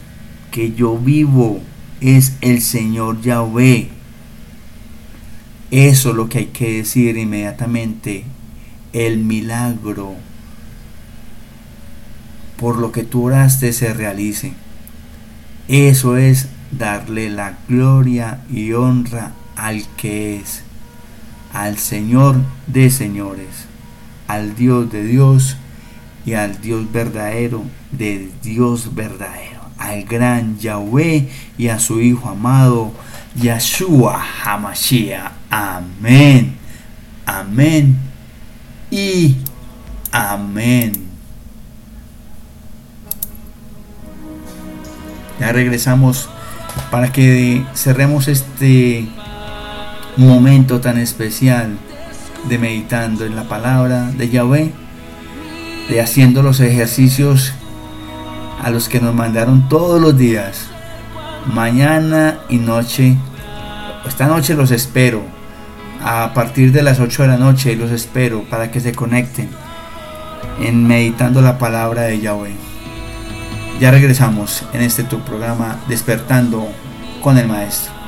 que 0.51 0.73
yo 0.73 0.97
vivo 0.97 1.61
es 2.01 2.33
el 2.41 2.61
Señor 2.61 3.21
Yahweh. 3.21 3.89
Eso 5.71 6.09
es 6.09 6.15
lo 6.15 6.29
que 6.29 6.39
hay 6.39 6.45
que 6.47 6.77
decir 6.77 7.17
inmediatamente. 7.17 8.23
El 8.91 9.19
milagro 9.19 10.15
por 12.57 12.77
lo 12.77 12.91
que 12.91 13.03
tú 13.03 13.25
oraste 13.25 13.71
se 13.71 13.93
realice. 13.93 14.53
Eso 15.69 16.17
es 16.17 16.47
darle 16.71 17.29
la 17.29 17.53
gloria 17.67 18.41
y 18.51 18.73
honra 18.73 19.33
al 19.55 19.83
que 19.97 20.37
es, 20.37 20.63
al 21.53 21.77
Señor 21.77 22.37
de 22.65 22.89
señores, 22.89 23.67
al 24.27 24.55
Dios 24.55 24.91
de 24.91 25.03
Dios 25.03 25.57
y 26.25 26.33
al 26.33 26.59
Dios 26.59 26.91
verdadero 26.91 27.63
de 27.91 28.31
Dios 28.41 28.95
verdadero, 28.95 29.61
al 29.77 30.05
gran 30.05 30.57
Yahweh 30.57 31.29
y 31.59 31.67
a 31.67 31.77
su 31.77 32.01
Hijo 32.01 32.29
amado, 32.29 32.91
Yahshua 33.35 34.25
Hamashiach. 34.43 35.33
Amén, 35.51 36.55
amén 37.27 37.95
y 38.89 39.37
amén. 40.11 41.08
Ya 45.39 45.51
regresamos 45.51 46.29
para 46.91 47.11
que 47.11 47.63
cerremos 47.73 48.27
este 48.27 49.07
momento 50.17 50.81
tan 50.81 50.97
especial 50.97 51.77
de 52.47 52.57
meditando 52.57 53.25
en 53.25 53.35
la 53.35 53.43
palabra 53.43 54.11
de 54.11 54.29
Yahweh, 54.29 54.71
de 55.89 56.01
haciendo 56.01 56.41
los 56.41 56.59
ejercicios 56.59 57.53
a 58.61 58.69
los 58.69 58.89
que 58.89 58.99
nos 58.99 59.15
mandaron 59.15 59.69
todos 59.69 60.01
los 60.01 60.17
días, 60.17 60.67
mañana 61.53 62.39
y 62.49 62.57
noche. 62.57 63.15
Esta 64.05 64.27
noche 64.27 64.55
los 64.55 64.71
espero, 64.71 65.23
a 66.03 66.33
partir 66.33 66.71
de 66.71 66.83
las 66.83 66.99
8 66.99 67.23
de 67.23 67.27
la 67.27 67.37
noche 67.37 67.75
los 67.75 67.91
espero 67.91 68.43
para 68.49 68.71
que 68.71 68.79
se 68.79 68.93
conecten 68.93 69.49
en 70.61 70.87
meditando 70.87 71.41
la 71.41 71.57
palabra 71.57 72.03
de 72.03 72.19
Yahweh. 72.19 72.68
Ya 73.79 73.91
regresamos 73.91 74.63
en 74.73 74.81
este 74.81 75.05
tu 75.05 75.21
programa 75.21 75.79
Despertando 75.87 76.67
con 77.23 77.37
el 77.37 77.47
Maestro. 77.47 77.98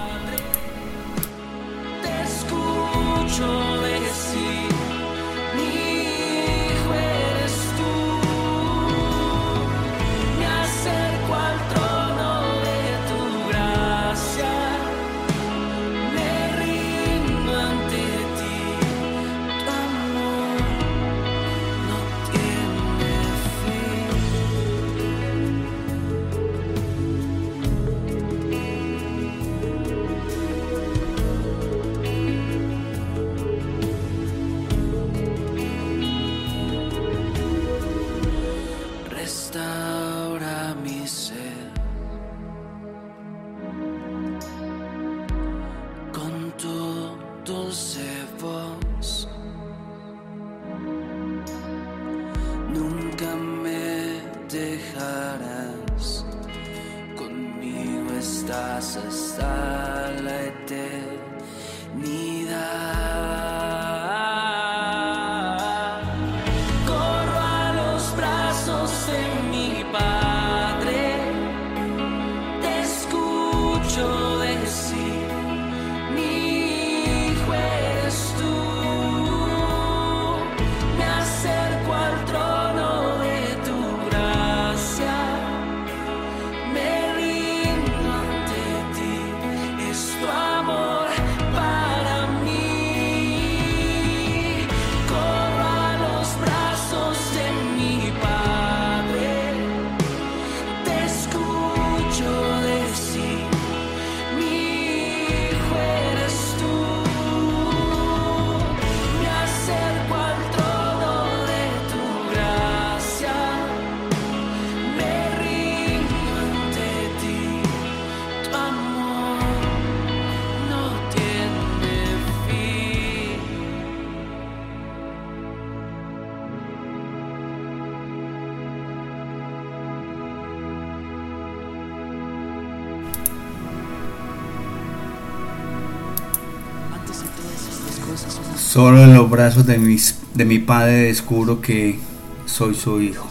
Brazos 139.31 139.65
de, 139.65 139.77
mis, 139.77 140.19
de 140.35 140.45
mi 140.45 140.59
Padre 140.59 141.05
descubro 141.05 141.61
que 141.61 141.97
soy 142.45 142.75
su 142.75 143.01
hijo. 143.01 143.27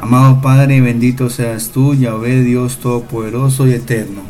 Amado 0.00 0.40
Padre, 0.40 0.80
bendito 0.80 1.28
seas 1.28 1.70
tú, 1.70 1.94
Yahvé 1.94 2.42
Dios 2.42 2.78
Todopoderoso 2.78 3.66
y 3.66 3.72
Eterno. 3.72 4.22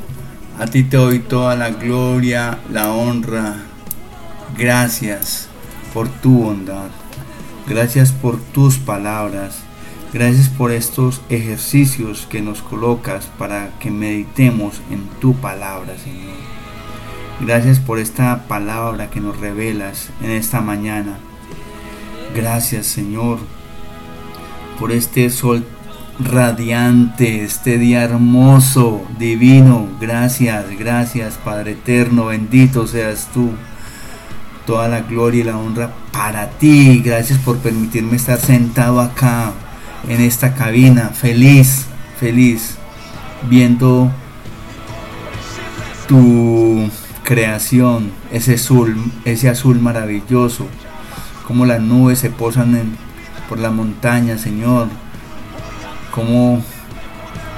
A 0.58 0.66
ti 0.66 0.82
te 0.82 0.96
doy 0.96 1.18
toda 1.18 1.54
la 1.56 1.70
gloria, 1.70 2.58
la 2.72 2.92
honra. 2.92 3.56
Gracias 4.56 5.48
por 5.92 6.08
tu 6.08 6.44
bondad. 6.44 6.90
Gracias 7.68 8.12
por 8.12 8.40
tus 8.40 8.78
palabras. 8.78 9.58
Gracias 10.12 10.48
por 10.48 10.70
estos 10.70 11.20
ejercicios 11.28 12.26
que 12.30 12.40
nos 12.40 12.62
colocas 12.62 13.26
para 13.38 13.70
que 13.80 13.90
meditemos 13.90 14.80
en 14.90 15.04
tu 15.20 15.34
palabra, 15.34 15.98
Señor. 15.98 16.53
Gracias 17.40 17.80
por 17.80 17.98
esta 17.98 18.44
palabra 18.46 19.10
que 19.10 19.20
nos 19.20 19.38
revelas 19.38 20.08
en 20.22 20.30
esta 20.30 20.60
mañana. 20.60 21.18
Gracias 22.34 22.86
Señor 22.86 23.38
por 24.78 24.92
este 24.92 25.30
sol 25.30 25.64
radiante, 26.18 27.42
este 27.42 27.76
día 27.78 28.04
hermoso, 28.04 29.04
divino. 29.18 29.88
Gracias, 30.00 30.64
gracias 30.78 31.34
Padre 31.44 31.72
eterno, 31.72 32.26
bendito 32.26 32.86
seas 32.86 33.28
tú. 33.34 33.50
Toda 34.64 34.88
la 34.88 35.00
gloria 35.00 35.40
y 35.40 35.44
la 35.44 35.58
honra 35.58 35.90
para 36.12 36.50
ti. 36.50 37.02
Gracias 37.04 37.38
por 37.40 37.58
permitirme 37.58 38.16
estar 38.16 38.38
sentado 38.38 39.00
acá 39.00 39.52
en 40.08 40.20
esta 40.20 40.54
cabina, 40.54 41.10
feliz, 41.10 41.86
feliz, 42.18 42.76
viendo 43.50 44.10
tu 46.06 46.88
creación, 47.24 48.12
ese 48.30 48.54
azul, 48.54 48.96
ese 49.24 49.48
azul 49.48 49.80
maravilloso, 49.80 50.66
como 51.46 51.66
las 51.66 51.80
nubes 51.80 52.20
se 52.20 52.30
posan 52.30 52.96
por 53.48 53.58
la 53.58 53.70
montaña, 53.70 54.38
Señor, 54.38 54.88
como 56.12 56.62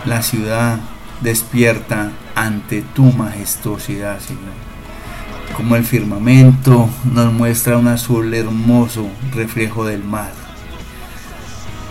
la 0.07 0.23
ciudad 0.23 0.79
despierta 1.21 2.13
ante 2.35 2.83
tu 2.83 3.05
majestuosidad, 3.13 4.21
Señor. 4.21 4.55
Como 5.57 5.77
el 5.77 5.85
firmamento 5.85 6.89
nos 7.13 7.33
muestra 7.33 7.77
un 7.77 7.89
azul 7.89 8.33
hermoso, 8.35 9.09
reflejo 9.35 9.85
del 9.85 10.05
mar. 10.05 10.33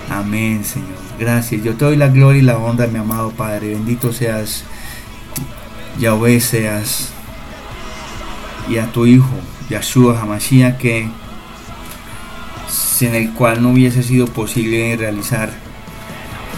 Amén, 0.09 0.63
Señor. 0.63 0.89
Gracias. 1.19 1.63
Yo 1.63 1.76
te 1.76 1.86
doy 1.86 1.97
la 1.97 2.09
gloria 2.09 2.41
y 2.41 2.45
la 2.45 2.57
honra, 2.57 2.88
mi 2.88 2.99
amado 2.99 3.32
Padre. 3.32 3.69
Bendito 3.69 4.13
seas, 4.13 4.63
Yahweh 5.99 6.39
seas 6.39 7.14
y 8.70 8.78
a 8.78 8.91
tu 8.91 9.05
Hijo, 9.05 9.30
Yahshua 9.70 10.20
Hamashiach, 10.22 10.78
que 10.78 11.09
sin 12.70 13.16
el 13.16 13.32
cual 13.34 13.61
no 13.61 13.70
hubiese 13.70 14.03
sido 14.03 14.28
posible 14.28 14.95
realizar 14.97 15.51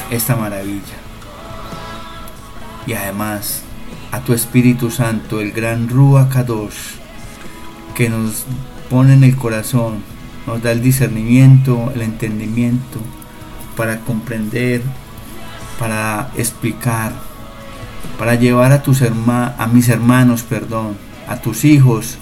esta 0.10 0.36
maravilla. 0.36 0.95
Y 2.86 2.93
además 2.93 3.64
a 4.12 4.22
tu 4.22 4.34
Espíritu 4.34 4.89
Santo, 4.91 5.41
el 5.41 5.51
gran 5.51 5.89
Ruach 5.89 6.30
Kadosh, 6.30 6.95
que 7.95 8.10
nos 8.10 8.45
pone 8.89 9.14
en 9.14 9.24
el 9.24 9.36
corazón, 9.36 10.01
nos 10.45 10.62
da 10.62 10.72
el 10.72 10.82
discernimiento, 10.82 11.91
el 11.93 12.01
entendimiento 12.03 12.99
para 13.76 13.99
comprender, 13.99 14.82
para 15.78 16.32
explicar, 16.38 17.12
para 18.18 18.36
llevar 18.36 18.72
a 18.72 18.82
tus 18.82 19.01
herma- 19.01 19.55
a 19.58 19.68
mis 19.68 19.89
hermanos, 19.89 20.43
perdón, 20.43 20.97
a 21.28 21.38
tus 21.38 21.65
hijos, 21.65 22.17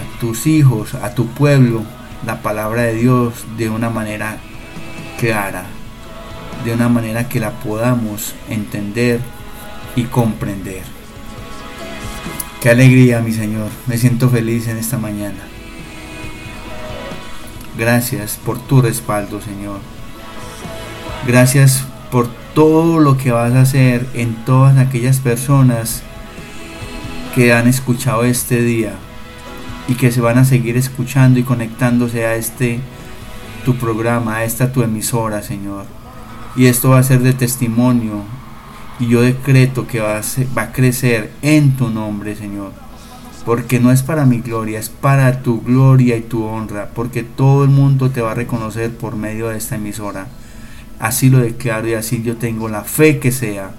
a 0.00 0.20
tus 0.20 0.46
hijos, 0.46 0.94
a 0.94 1.14
tu 1.14 1.26
pueblo, 1.28 1.82
la 2.24 2.42
palabra 2.42 2.82
de 2.82 2.94
Dios 2.94 3.44
de 3.56 3.68
una 3.68 3.90
manera 3.90 4.38
clara, 5.18 5.66
de 6.64 6.72
una 6.72 6.88
manera 6.88 7.28
que 7.28 7.40
la 7.40 7.50
podamos 7.50 8.34
entender 8.48 9.20
y 9.96 10.04
comprender. 10.04 10.82
Qué 12.60 12.70
alegría, 12.70 13.20
mi 13.20 13.32
Señor. 13.32 13.68
Me 13.86 13.98
siento 13.98 14.30
feliz 14.30 14.68
en 14.68 14.78
esta 14.78 14.96
mañana. 14.96 15.40
Gracias 17.76 18.38
por 18.42 18.58
tu 18.58 18.80
respaldo, 18.80 19.40
Señor. 19.42 19.80
Gracias 21.26 21.84
por 22.10 22.28
todo 22.54 23.00
lo 23.00 23.18
que 23.18 23.32
vas 23.32 23.52
a 23.52 23.62
hacer 23.62 24.06
en 24.14 24.34
todas 24.44 24.78
aquellas 24.78 25.18
personas 25.18 26.02
que 27.34 27.52
han 27.52 27.66
escuchado 27.66 28.24
este 28.24 28.62
día 28.62 28.92
y 29.88 29.94
que 29.94 30.12
se 30.12 30.20
van 30.20 30.38
a 30.38 30.44
seguir 30.44 30.76
escuchando 30.76 31.40
y 31.40 31.42
conectándose 31.42 32.24
a 32.26 32.36
este 32.36 32.78
tu 33.64 33.76
programa, 33.76 34.36
a 34.36 34.44
esta 34.44 34.72
tu 34.72 34.82
emisora, 34.82 35.42
Señor. 35.42 35.86
Y 36.54 36.66
esto 36.66 36.90
va 36.90 36.98
a 36.98 37.02
ser 37.02 37.20
de 37.20 37.32
testimonio 37.32 38.22
y 39.00 39.08
yo 39.08 39.22
decreto 39.22 39.86
que 39.86 40.00
va 40.00 40.18
a, 40.18 40.22
va 40.56 40.62
a 40.62 40.72
crecer 40.72 41.32
en 41.42 41.76
tu 41.76 41.90
nombre, 41.90 42.36
Señor. 42.36 42.72
Porque 43.44 43.80
no 43.80 43.90
es 43.90 44.02
para 44.02 44.24
mi 44.24 44.38
gloria, 44.38 44.78
es 44.78 44.88
para 44.88 45.42
tu 45.42 45.60
gloria 45.60 46.16
y 46.16 46.22
tu 46.22 46.44
honra. 46.44 46.90
Porque 46.94 47.22
todo 47.24 47.64
el 47.64 47.70
mundo 47.70 48.10
te 48.10 48.20
va 48.20 48.30
a 48.30 48.34
reconocer 48.34 48.96
por 48.96 49.16
medio 49.16 49.48
de 49.48 49.58
esta 49.58 49.74
emisora. 49.74 50.28
Así 51.00 51.28
lo 51.28 51.38
declaro 51.38 51.88
y 51.88 51.94
así 51.94 52.22
yo 52.22 52.36
tengo 52.36 52.68
la 52.68 52.84
fe 52.84 53.18
que 53.18 53.32
sea. 53.32 53.72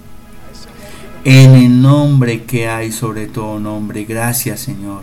En 1.28 1.56
el 1.56 1.82
nombre 1.82 2.44
que 2.44 2.68
hay 2.70 2.92
sobre 2.92 3.26
todo 3.26 3.60
nombre. 3.60 4.06
Gracias, 4.06 4.60
Señor. 4.60 5.02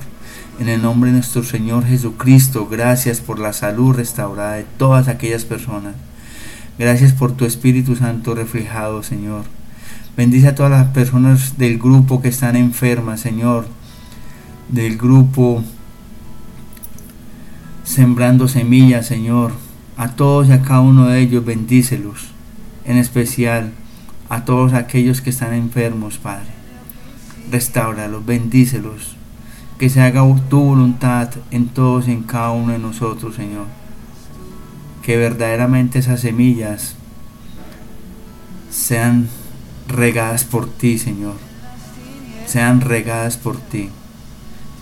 En 0.61 0.69
el 0.69 0.81
nombre 0.81 1.11
de 1.11 1.17
nuestro 1.17 1.43
Señor 1.43 1.85
Jesucristo, 1.85 2.69
gracias 2.71 3.21
por 3.21 3.41
la 3.41 3.53
salud 3.53 3.97
restaurada 3.97 4.53
de 4.53 4.63
todas 4.63 5.09
aquellas 5.09 5.45
personas. 5.45 5.97
Gracias 6.79 7.13
por 7.13 7.33
tu 7.33 7.45
Espíritu 7.45 7.97
Santo 7.97 8.37
reflejado, 8.37 9.03
Señor. 9.03 9.47
Bendice 10.17 10.47
a 10.47 10.55
todas 10.55 10.71
las 10.71 10.87
personas 10.93 11.59
del 11.59 11.77
grupo 11.77 12.23
que 12.23 12.29
están 12.29 12.55
enfermas, 12.55 13.19
Señor. 13.19 13.67
Del 14.69 14.97
grupo 14.97 15.65
Sembrando 17.83 18.47
Semillas, 18.47 19.07
Señor. 19.07 19.55
A 19.97 20.11
todos 20.11 20.47
y 20.47 20.53
a 20.53 20.63
cada 20.63 20.83
uno 20.83 21.07
de 21.09 21.19
ellos 21.19 21.45
bendícelos. 21.45 22.29
En 22.85 22.97
especial 22.97 23.73
a 24.33 24.47
todos 24.47 24.73
aquellos 24.73 25.21
que 25.21 25.29
están 25.29 25.53
enfermos, 25.53 26.17
Padre. 26.17 26.49
Restáuralos, 27.51 28.25
bendícelos. 28.25 29.17
que 29.79 29.91
se 29.91 30.01
haga 30.01 30.23
tu 30.49 30.59
voluntad 30.59 31.29
en 31.51 31.69
todos 31.69 32.09
y 32.09 32.13
en 32.13 32.23
cada 32.23 32.53
uno 32.53 32.73
de 32.73 32.79
nosotros, 32.79 33.35
Señor. 33.35 33.67
Que 35.03 35.19
verdaderamente 35.19 35.99
esas 35.99 36.21
semillas 36.21 36.95
sean 38.71 39.29
regadas 39.87 40.45
por 40.45 40.67
ti, 40.67 40.99
Señor. 40.99 41.35
Sean 42.47 42.81
regadas 42.81 43.37
por 43.37 43.59
ti. 43.59 43.91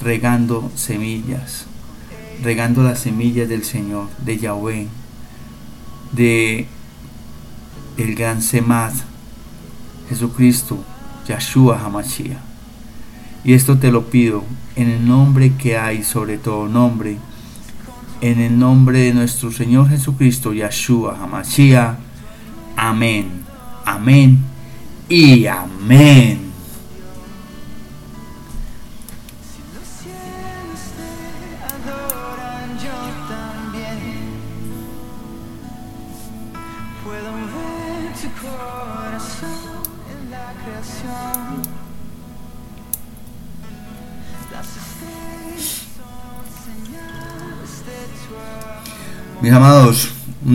Regando 0.01 0.71
semillas. 0.77 1.67
Regando 2.41 2.85
las 2.85 3.01
semillas 3.01 3.49
del 3.49 3.65
Señor, 3.65 4.11
de 4.25 4.39
Yahweh, 4.39 4.87
de 6.13 6.69
el 7.97 8.15
gran 8.15 8.43
Semad, 8.43 8.93
Jesucristo, 10.11 10.85
Yahshua 11.27 11.81
Hamashiach. 11.83 12.37
Y 13.45 13.55
esto 13.55 13.79
te 13.79 13.91
lo 13.91 14.11
pido 14.11 14.45
en 14.77 14.91
el 14.91 15.07
nombre 15.07 15.55
que 15.55 15.79
hay 15.79 16.05
sobre 16.05 16.37
todo 16.37 16.69
nombre, 16.69 17.17
en 18.21 18.41
el 18.41 18.59
nombre 18.59 18.99
de 18.99 19.15
nuestro 19.15 19.51
Señor 19.51 19.89
Jesucristo, 19.89 20.53
Yahshua 20.53 21.17
Hamashiach. 21.19 21.97
Amén, 22.77 23.31
amén 23.87 24.39
y 25.09 25.47
amén. 25.47 26.50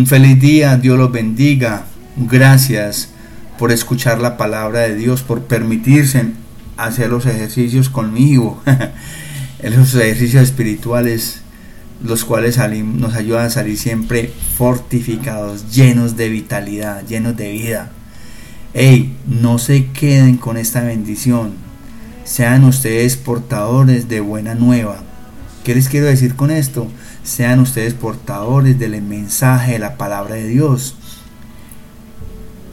Feliz 0.05 0.39
día, 0.39 0.77
Dios 0.77 0.97
los 0.97 1.11
bendiga. 1.11 1.85
Gracias 2.17 3.09
por 3.57 3.71
escuchar 3.71 4.19
la 4.19 4.37
palabra 4.37 4.81
de 4.81 4.95
Dios, 4.95 5.21
por 5.21 5.43
permitirse 5.43 6.31
hacer 6.77 7.09
los 7.09 7.25
ejercicios 7.25 7.89
conmigo, 7.89 8.61
esos 9.59 9.95
ejercicios 9.95 10.43
espirituales, 10.43 11.41
los 12.03 12.25
cuales 12.25 12.57
nos 12.57 13.15
ayudan 13.15 13.45
a 13.45 13.49
salir 13.49 13.77
siempre 13.77 14.31
fortificados, 14.57 15.71
llenos 15.71 16.17
de 16.17 16.29
vitalidad, 16.29 17.05
llenos 17.07 17.37
de 17.37 17.51
vida. 17.51 17.91
Hey, 18.73 19.15
no 19.27 19.57
se 19.57 19.87
queden 19.87 20.37
con 20.37 20.57
esta 20.57 20.81
bendición, 20.81 21.53
sean 22.25 22.65
ustedes 22.65 23.15
portadores 23.15 24.09
de 24.09 24.19
buena 24.19 24.55
nueva. 24.55 24.97
¿Qué 25.63 25.73
les 25.73 25.87
quiero 25.87 26.07
decir 26.07 26.35
con 26.35 26.51
esto? 26.51 26.87
Sean 27.25 27.59
ustedes 27.59 27.95
portadores 27.95 28.77
del 28.77 29.01
mensaje 29.01 29.73
de 29.73 29.79
la 29.79 29.97
palabra 29.97 30.35
de 30.35 30.47
Dios. 30.47 30.95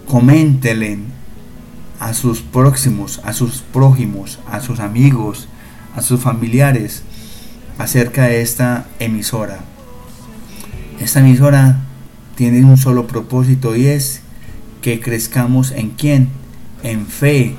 Coméntenle 0.06 0.98
a 1.98 2.12
sus 2.12 2.42
próximos, 2.42 3.20
a 3.24 3.32
sus 3.32 3.62
prójimos, 3.62 4.38
a 4.46 4.60
sus 4.60 4.78
amigos, 4.78 5.48
a 5.96 6.02
sus 6.02 6.20
familiares 6.20 7.02
acerca 7.78 8.24
de 8.24 8.42
esta 8.42 8.86
emisora. 8.98 9.60
Esta 11.00 11.20
emisora 11.20 11.80
tiene 12.36 12.62
un 12.62 12.76
solo 12.76 13.06
propósito 13.06 13.74
y 13.74 13.86
es 13.86 14.20
que 14.82 15.00
crezcamos 15.00 15.70
en 15.70 15.90
quién? 15.90 16.28
En 16.82 17.06
fe. 17.06 17.56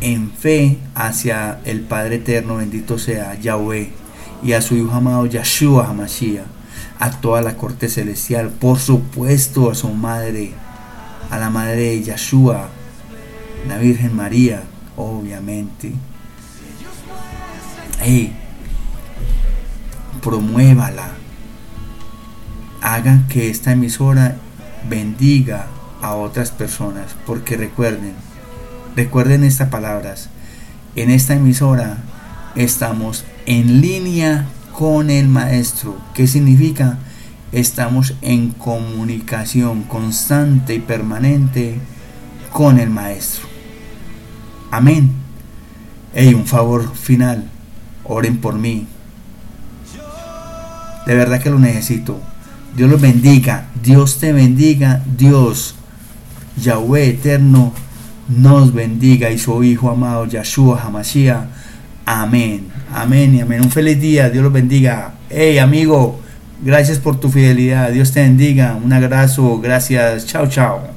En 0.00 0.30
fe 0.30 0.78
hacia 0.94 1.58
el 1.64 1.80
Padre 1.80 2.16
Eterno, 2.16 2.56
bendito 2.56 2.98
sea 2.98 3.34
Yahweh 3.40 4.05
y 4.46 4.52
a 4.52 4.62
su 4.62 4.76
Hijo 4.76 4.92
amado 4.92 5.26
Yahshua 5.26 5.88
Hamashiach, 5.88 6.46
a 7.00 7.10
toda 7.10 7.42
la 7.42 7.56
corte 7.56 7.88
celestial, 7.88 8.50
por 8.50 8.78
supuesto 8.78 9.72
a 9.72 9.74
su 9.74 9.88
madre, 9.88 10.52
a 11.30 11.38
la 11.38 11.50
madre 11.50 11.80
de 11.80 12.02
Yahshua, 12.04 12.68
la 13.66 13.76
Virgen 13.78 14.14
María, 14.14 14.62
obviamente. 14.96 15.92
Hey, 18.00 18.36
promuévala. 20.22 21.08
Hagan 22.82 23.26
que 23.26 23.50
esta 23.50 23.72
emisora 23.72 24.36
bendiga 24.88 25.66
a 26.00 26.14
otras 26.14 26.52
personas, 26.52 27.16
porque 27.26 27.56
recuerden, 27.56 28.14
recuerden 28.94 29.42
estas 29.42 29.70
palabras. 29.70 30.28
En 30.94 31.10
esta 31.10 31.34
emisora 31.34 31.96
estamos 32.54 33.24
en 33.46 33.80
línea 33.80 34.46
con 34.72 35.10
el 35.10 35.28
maestro. 35.28 35.96
¿Qué 36.14 36.26
significa? 36.26 36.98
Estamos 37.52 38.14
en 38.20 38.50
comunicación 38.50 39.84
constante 39.84 40.74
y 40.74 40.80
permanente 40.80 41.78
con 42.52 42.78
el 42.78 42.90
maestro. 42.90 43.46
Amén. 44.70 45.10
Hey, 46.12 46.34
un 46.34 46.46
favor 46.46 46.94
final. 46.94 47.48
Oren 48.04 48.38
por 48.38 48.54
mí. 48.56 48.86
De 51.06 51.14
verdad 51.14 51.40
que 51.40 51.50
lo 51.50 51.58
necesito. 51.58 52.20
Dios 52.76 52.90
los 52.90 53.00
bendiga. 53.00 53.68
Dios 53.82 54.18
te 54.18 54.32
bendiga. 54.32 55.02
Dios, 55.16 55.76
Yahweh 56.62 57.10
eterno, 57.10 57.72
nos 58.28 58.74
bendiga. 58.74 59.30
Y 59.30 59.38
su 59.38 59.62
Hijo 59.62 59.90
amado, 59.90 60.26
Yahshua 60.26 60.82
Hamashiach 60.82 61.46
Amén, 62.08 62.68
amén 62.92 63.34
y 63.34 63.40
amén. 63.40 63.62
Un 63.62 63.70
feliz 63.70 64.00
día, 64.00 64.30
Dios 64.30 64.42
los 64.44 64.52
bendiga. 64.52 65.14
Hey 65.30 65.58
amigo, 65.58 66.20
gracias 66.62 66.98
por 66.98 67.18
tu 67.20 67.28
fidelidad. 67.28 67.90
Dios 67.90 68.12
te 68.12 68.20
bendiga. 68.22 68.76
Un 68.82 68.92
abrazo, 68.92 69.60
gracias. 69.60 70.26
Chao, 70.26 70.46
chao. 70.48 70.95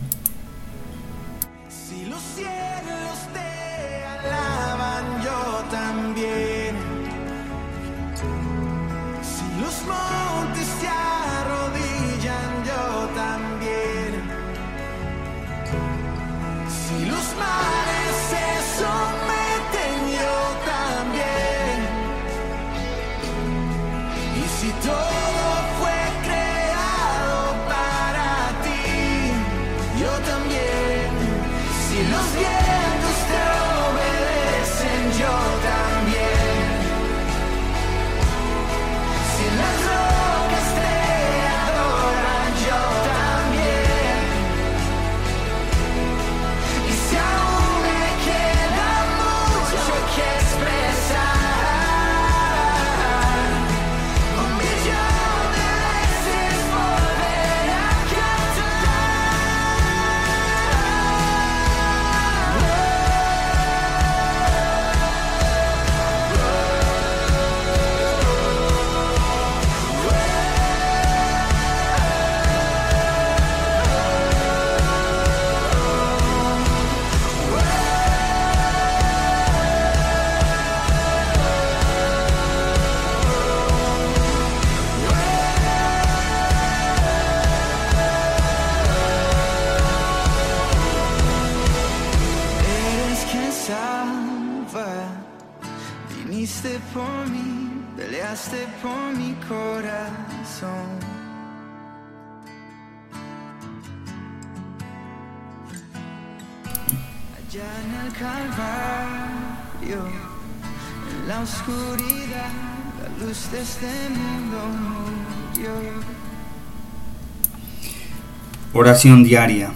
Oración 118.82 119.26
diaria. 119.26 119.72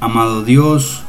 Amado 0.00 0.44
Dios, 0.44 1.02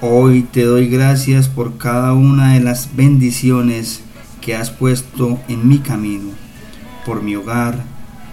hoy 0.00 0.42
te 0.42 0.64
doy 0.64 0.88
gracias 0.88 1.46
por 1.46 1.78
cada 1.78 2.12
una 2.12 2.54
de 2.54 2.60
las 2.60 2.96
bendiciones 2.96 4.02
que 4.40 4.56
has 4.56 4.72
puesto 4.72 5.38
en 5.46 5.68
mi 5.68 5.78
camino, 5.78 6.30
por 7.06 7.22
mi 7.22 7.36
hogar, 7.36 7.84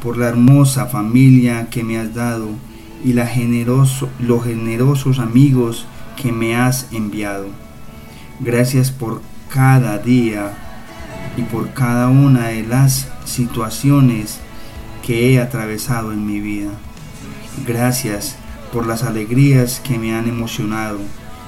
por 0.01 0.17
la 0.17 0.29
hermosa 0.29 0.87
familia 0.87 1.67
que 1.69 1.83
me 1.83 1.99
has 1.99 2.15
dado 2.15 2.49
y 3.03 3.13
los 3.13 3.29
generosos 4.43 5.19
amigos 5.19 5.85
que 6.19 6.31
me 6.31 6.55
has 6.55 6.91
enviado. 6.91 7.49
Gracias 8.39 8.89
por 8.89 9.21
cada 9.49 9.99
día 9.99 10.57
y 11.37 11.43
por 11.43 11.71
cada 11.73 12.07
una 12.07 12.47
de 12.47 12.63
las 12.63 13.09
situaciones 13.25 14.39
que 15.05 15.31
he 15.35 15.39
atravesado 15.39 16.13
en 16.13 16.25
mi 16.25 16.39
vida. 16.39 16.71
Gracias 17.63 18.35
por 18.73 18.85
las 18.85 19.03
alegrías 19.03 19.79
que 19.79 19.97
me 19.97 20.15
han 20.15 20.27
emocionado 20.27 20.99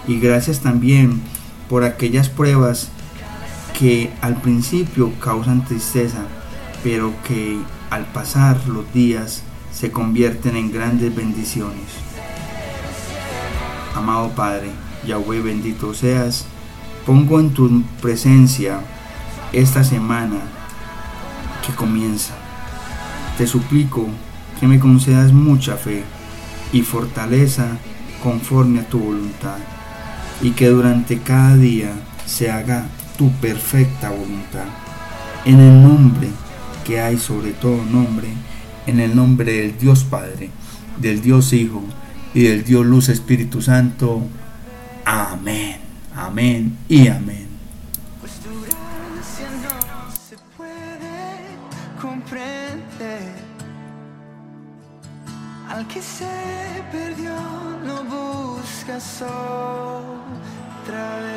y 0.07 0.19
gracias 0.19 0.61
también 0.61 1.21
por 1.69 1.83
aquellas 1.83 2.29
pruebas 2.29 2.89
que 3.77 4.11
al 4.21 4.41
principio 4.41 5.11
causan 5.19 5.65
tristeza, 5.65 6.23
pero 6.83 7.13
que 7.27 7.57
al 7.89 8.05
pasar 8.05 8.67
los 8.67 8.91
días 8.93 9.43
se 9.71 9.91
convierten 9.91 10.55
en 10.55 10.71
grandes 10.71 11.13
bendiciones. 11.13 11.85
Amado 13.93 14.29
Padre, 14.29 14.71
Yahweh 15.05 15.41
bendito 15.41 15.93
seas, 15.93 16.45
pongo 17.05 17.39
en 17.39 17.51
tu 17.53 17.83
presencia 18.01 18.79
esta 19.51 19.83
semana 19.83 20.39
que 21.65 21.73
comienza. 21.73 22.33
Te 23.37 23.45
suplico 23.45 24.07
que 24.59 24.67
me 24.67 24.79
concedas 24.79 25.31
mucha 25.33 25.77
fe 25.77 26.03
y 26.71 26.81
fortaleza 26.81 27.77
conforme 28.21 28.79
a 28.79 28.87
tu 28.87 28.99
voluntad, 28.99 29.57
y 30.41 30.51
que 30.51 30.67
durante 30.69 31.19
cada 31.19 31.55
día 31.55 31.91
se 32.25 32.51
haga 32.51 32.85
tu 33.17 33.31
perfecta 33.33 34.09
voluntad. 34.09 34.65
En 35.45 35.59
el 35.59 35.81
nombre 35.81 36.27
que 36.85 36.99
hay 36.99 37.17
sobre 37.17 37.51
todo 37.51 37.83
nombre, 37.85 38.27
en 38.85 38.99
el 38.99 39.15
nombre 39.15 39.51
del 39.51 39.77
Dios 39.77 40.03
Padre, 40.03 40.49
del 40.99 41.21
Dios 41.21 41.53
Hijo 41.53 41.83
y 42.33 42.43
del 42.43 42.63
Dios 42.63 42.85
Luz 42.85 43.09
Espíritu 43.09 43.61
Santo. 43.61 44.23
Amén, 45.05 45.77
amén 46.15 46.77
y 46.89 47.07
amén. 47.07 47.46
Buscas 59.19 59.31
otra 60.83 61.19
vez. 61.21 61.36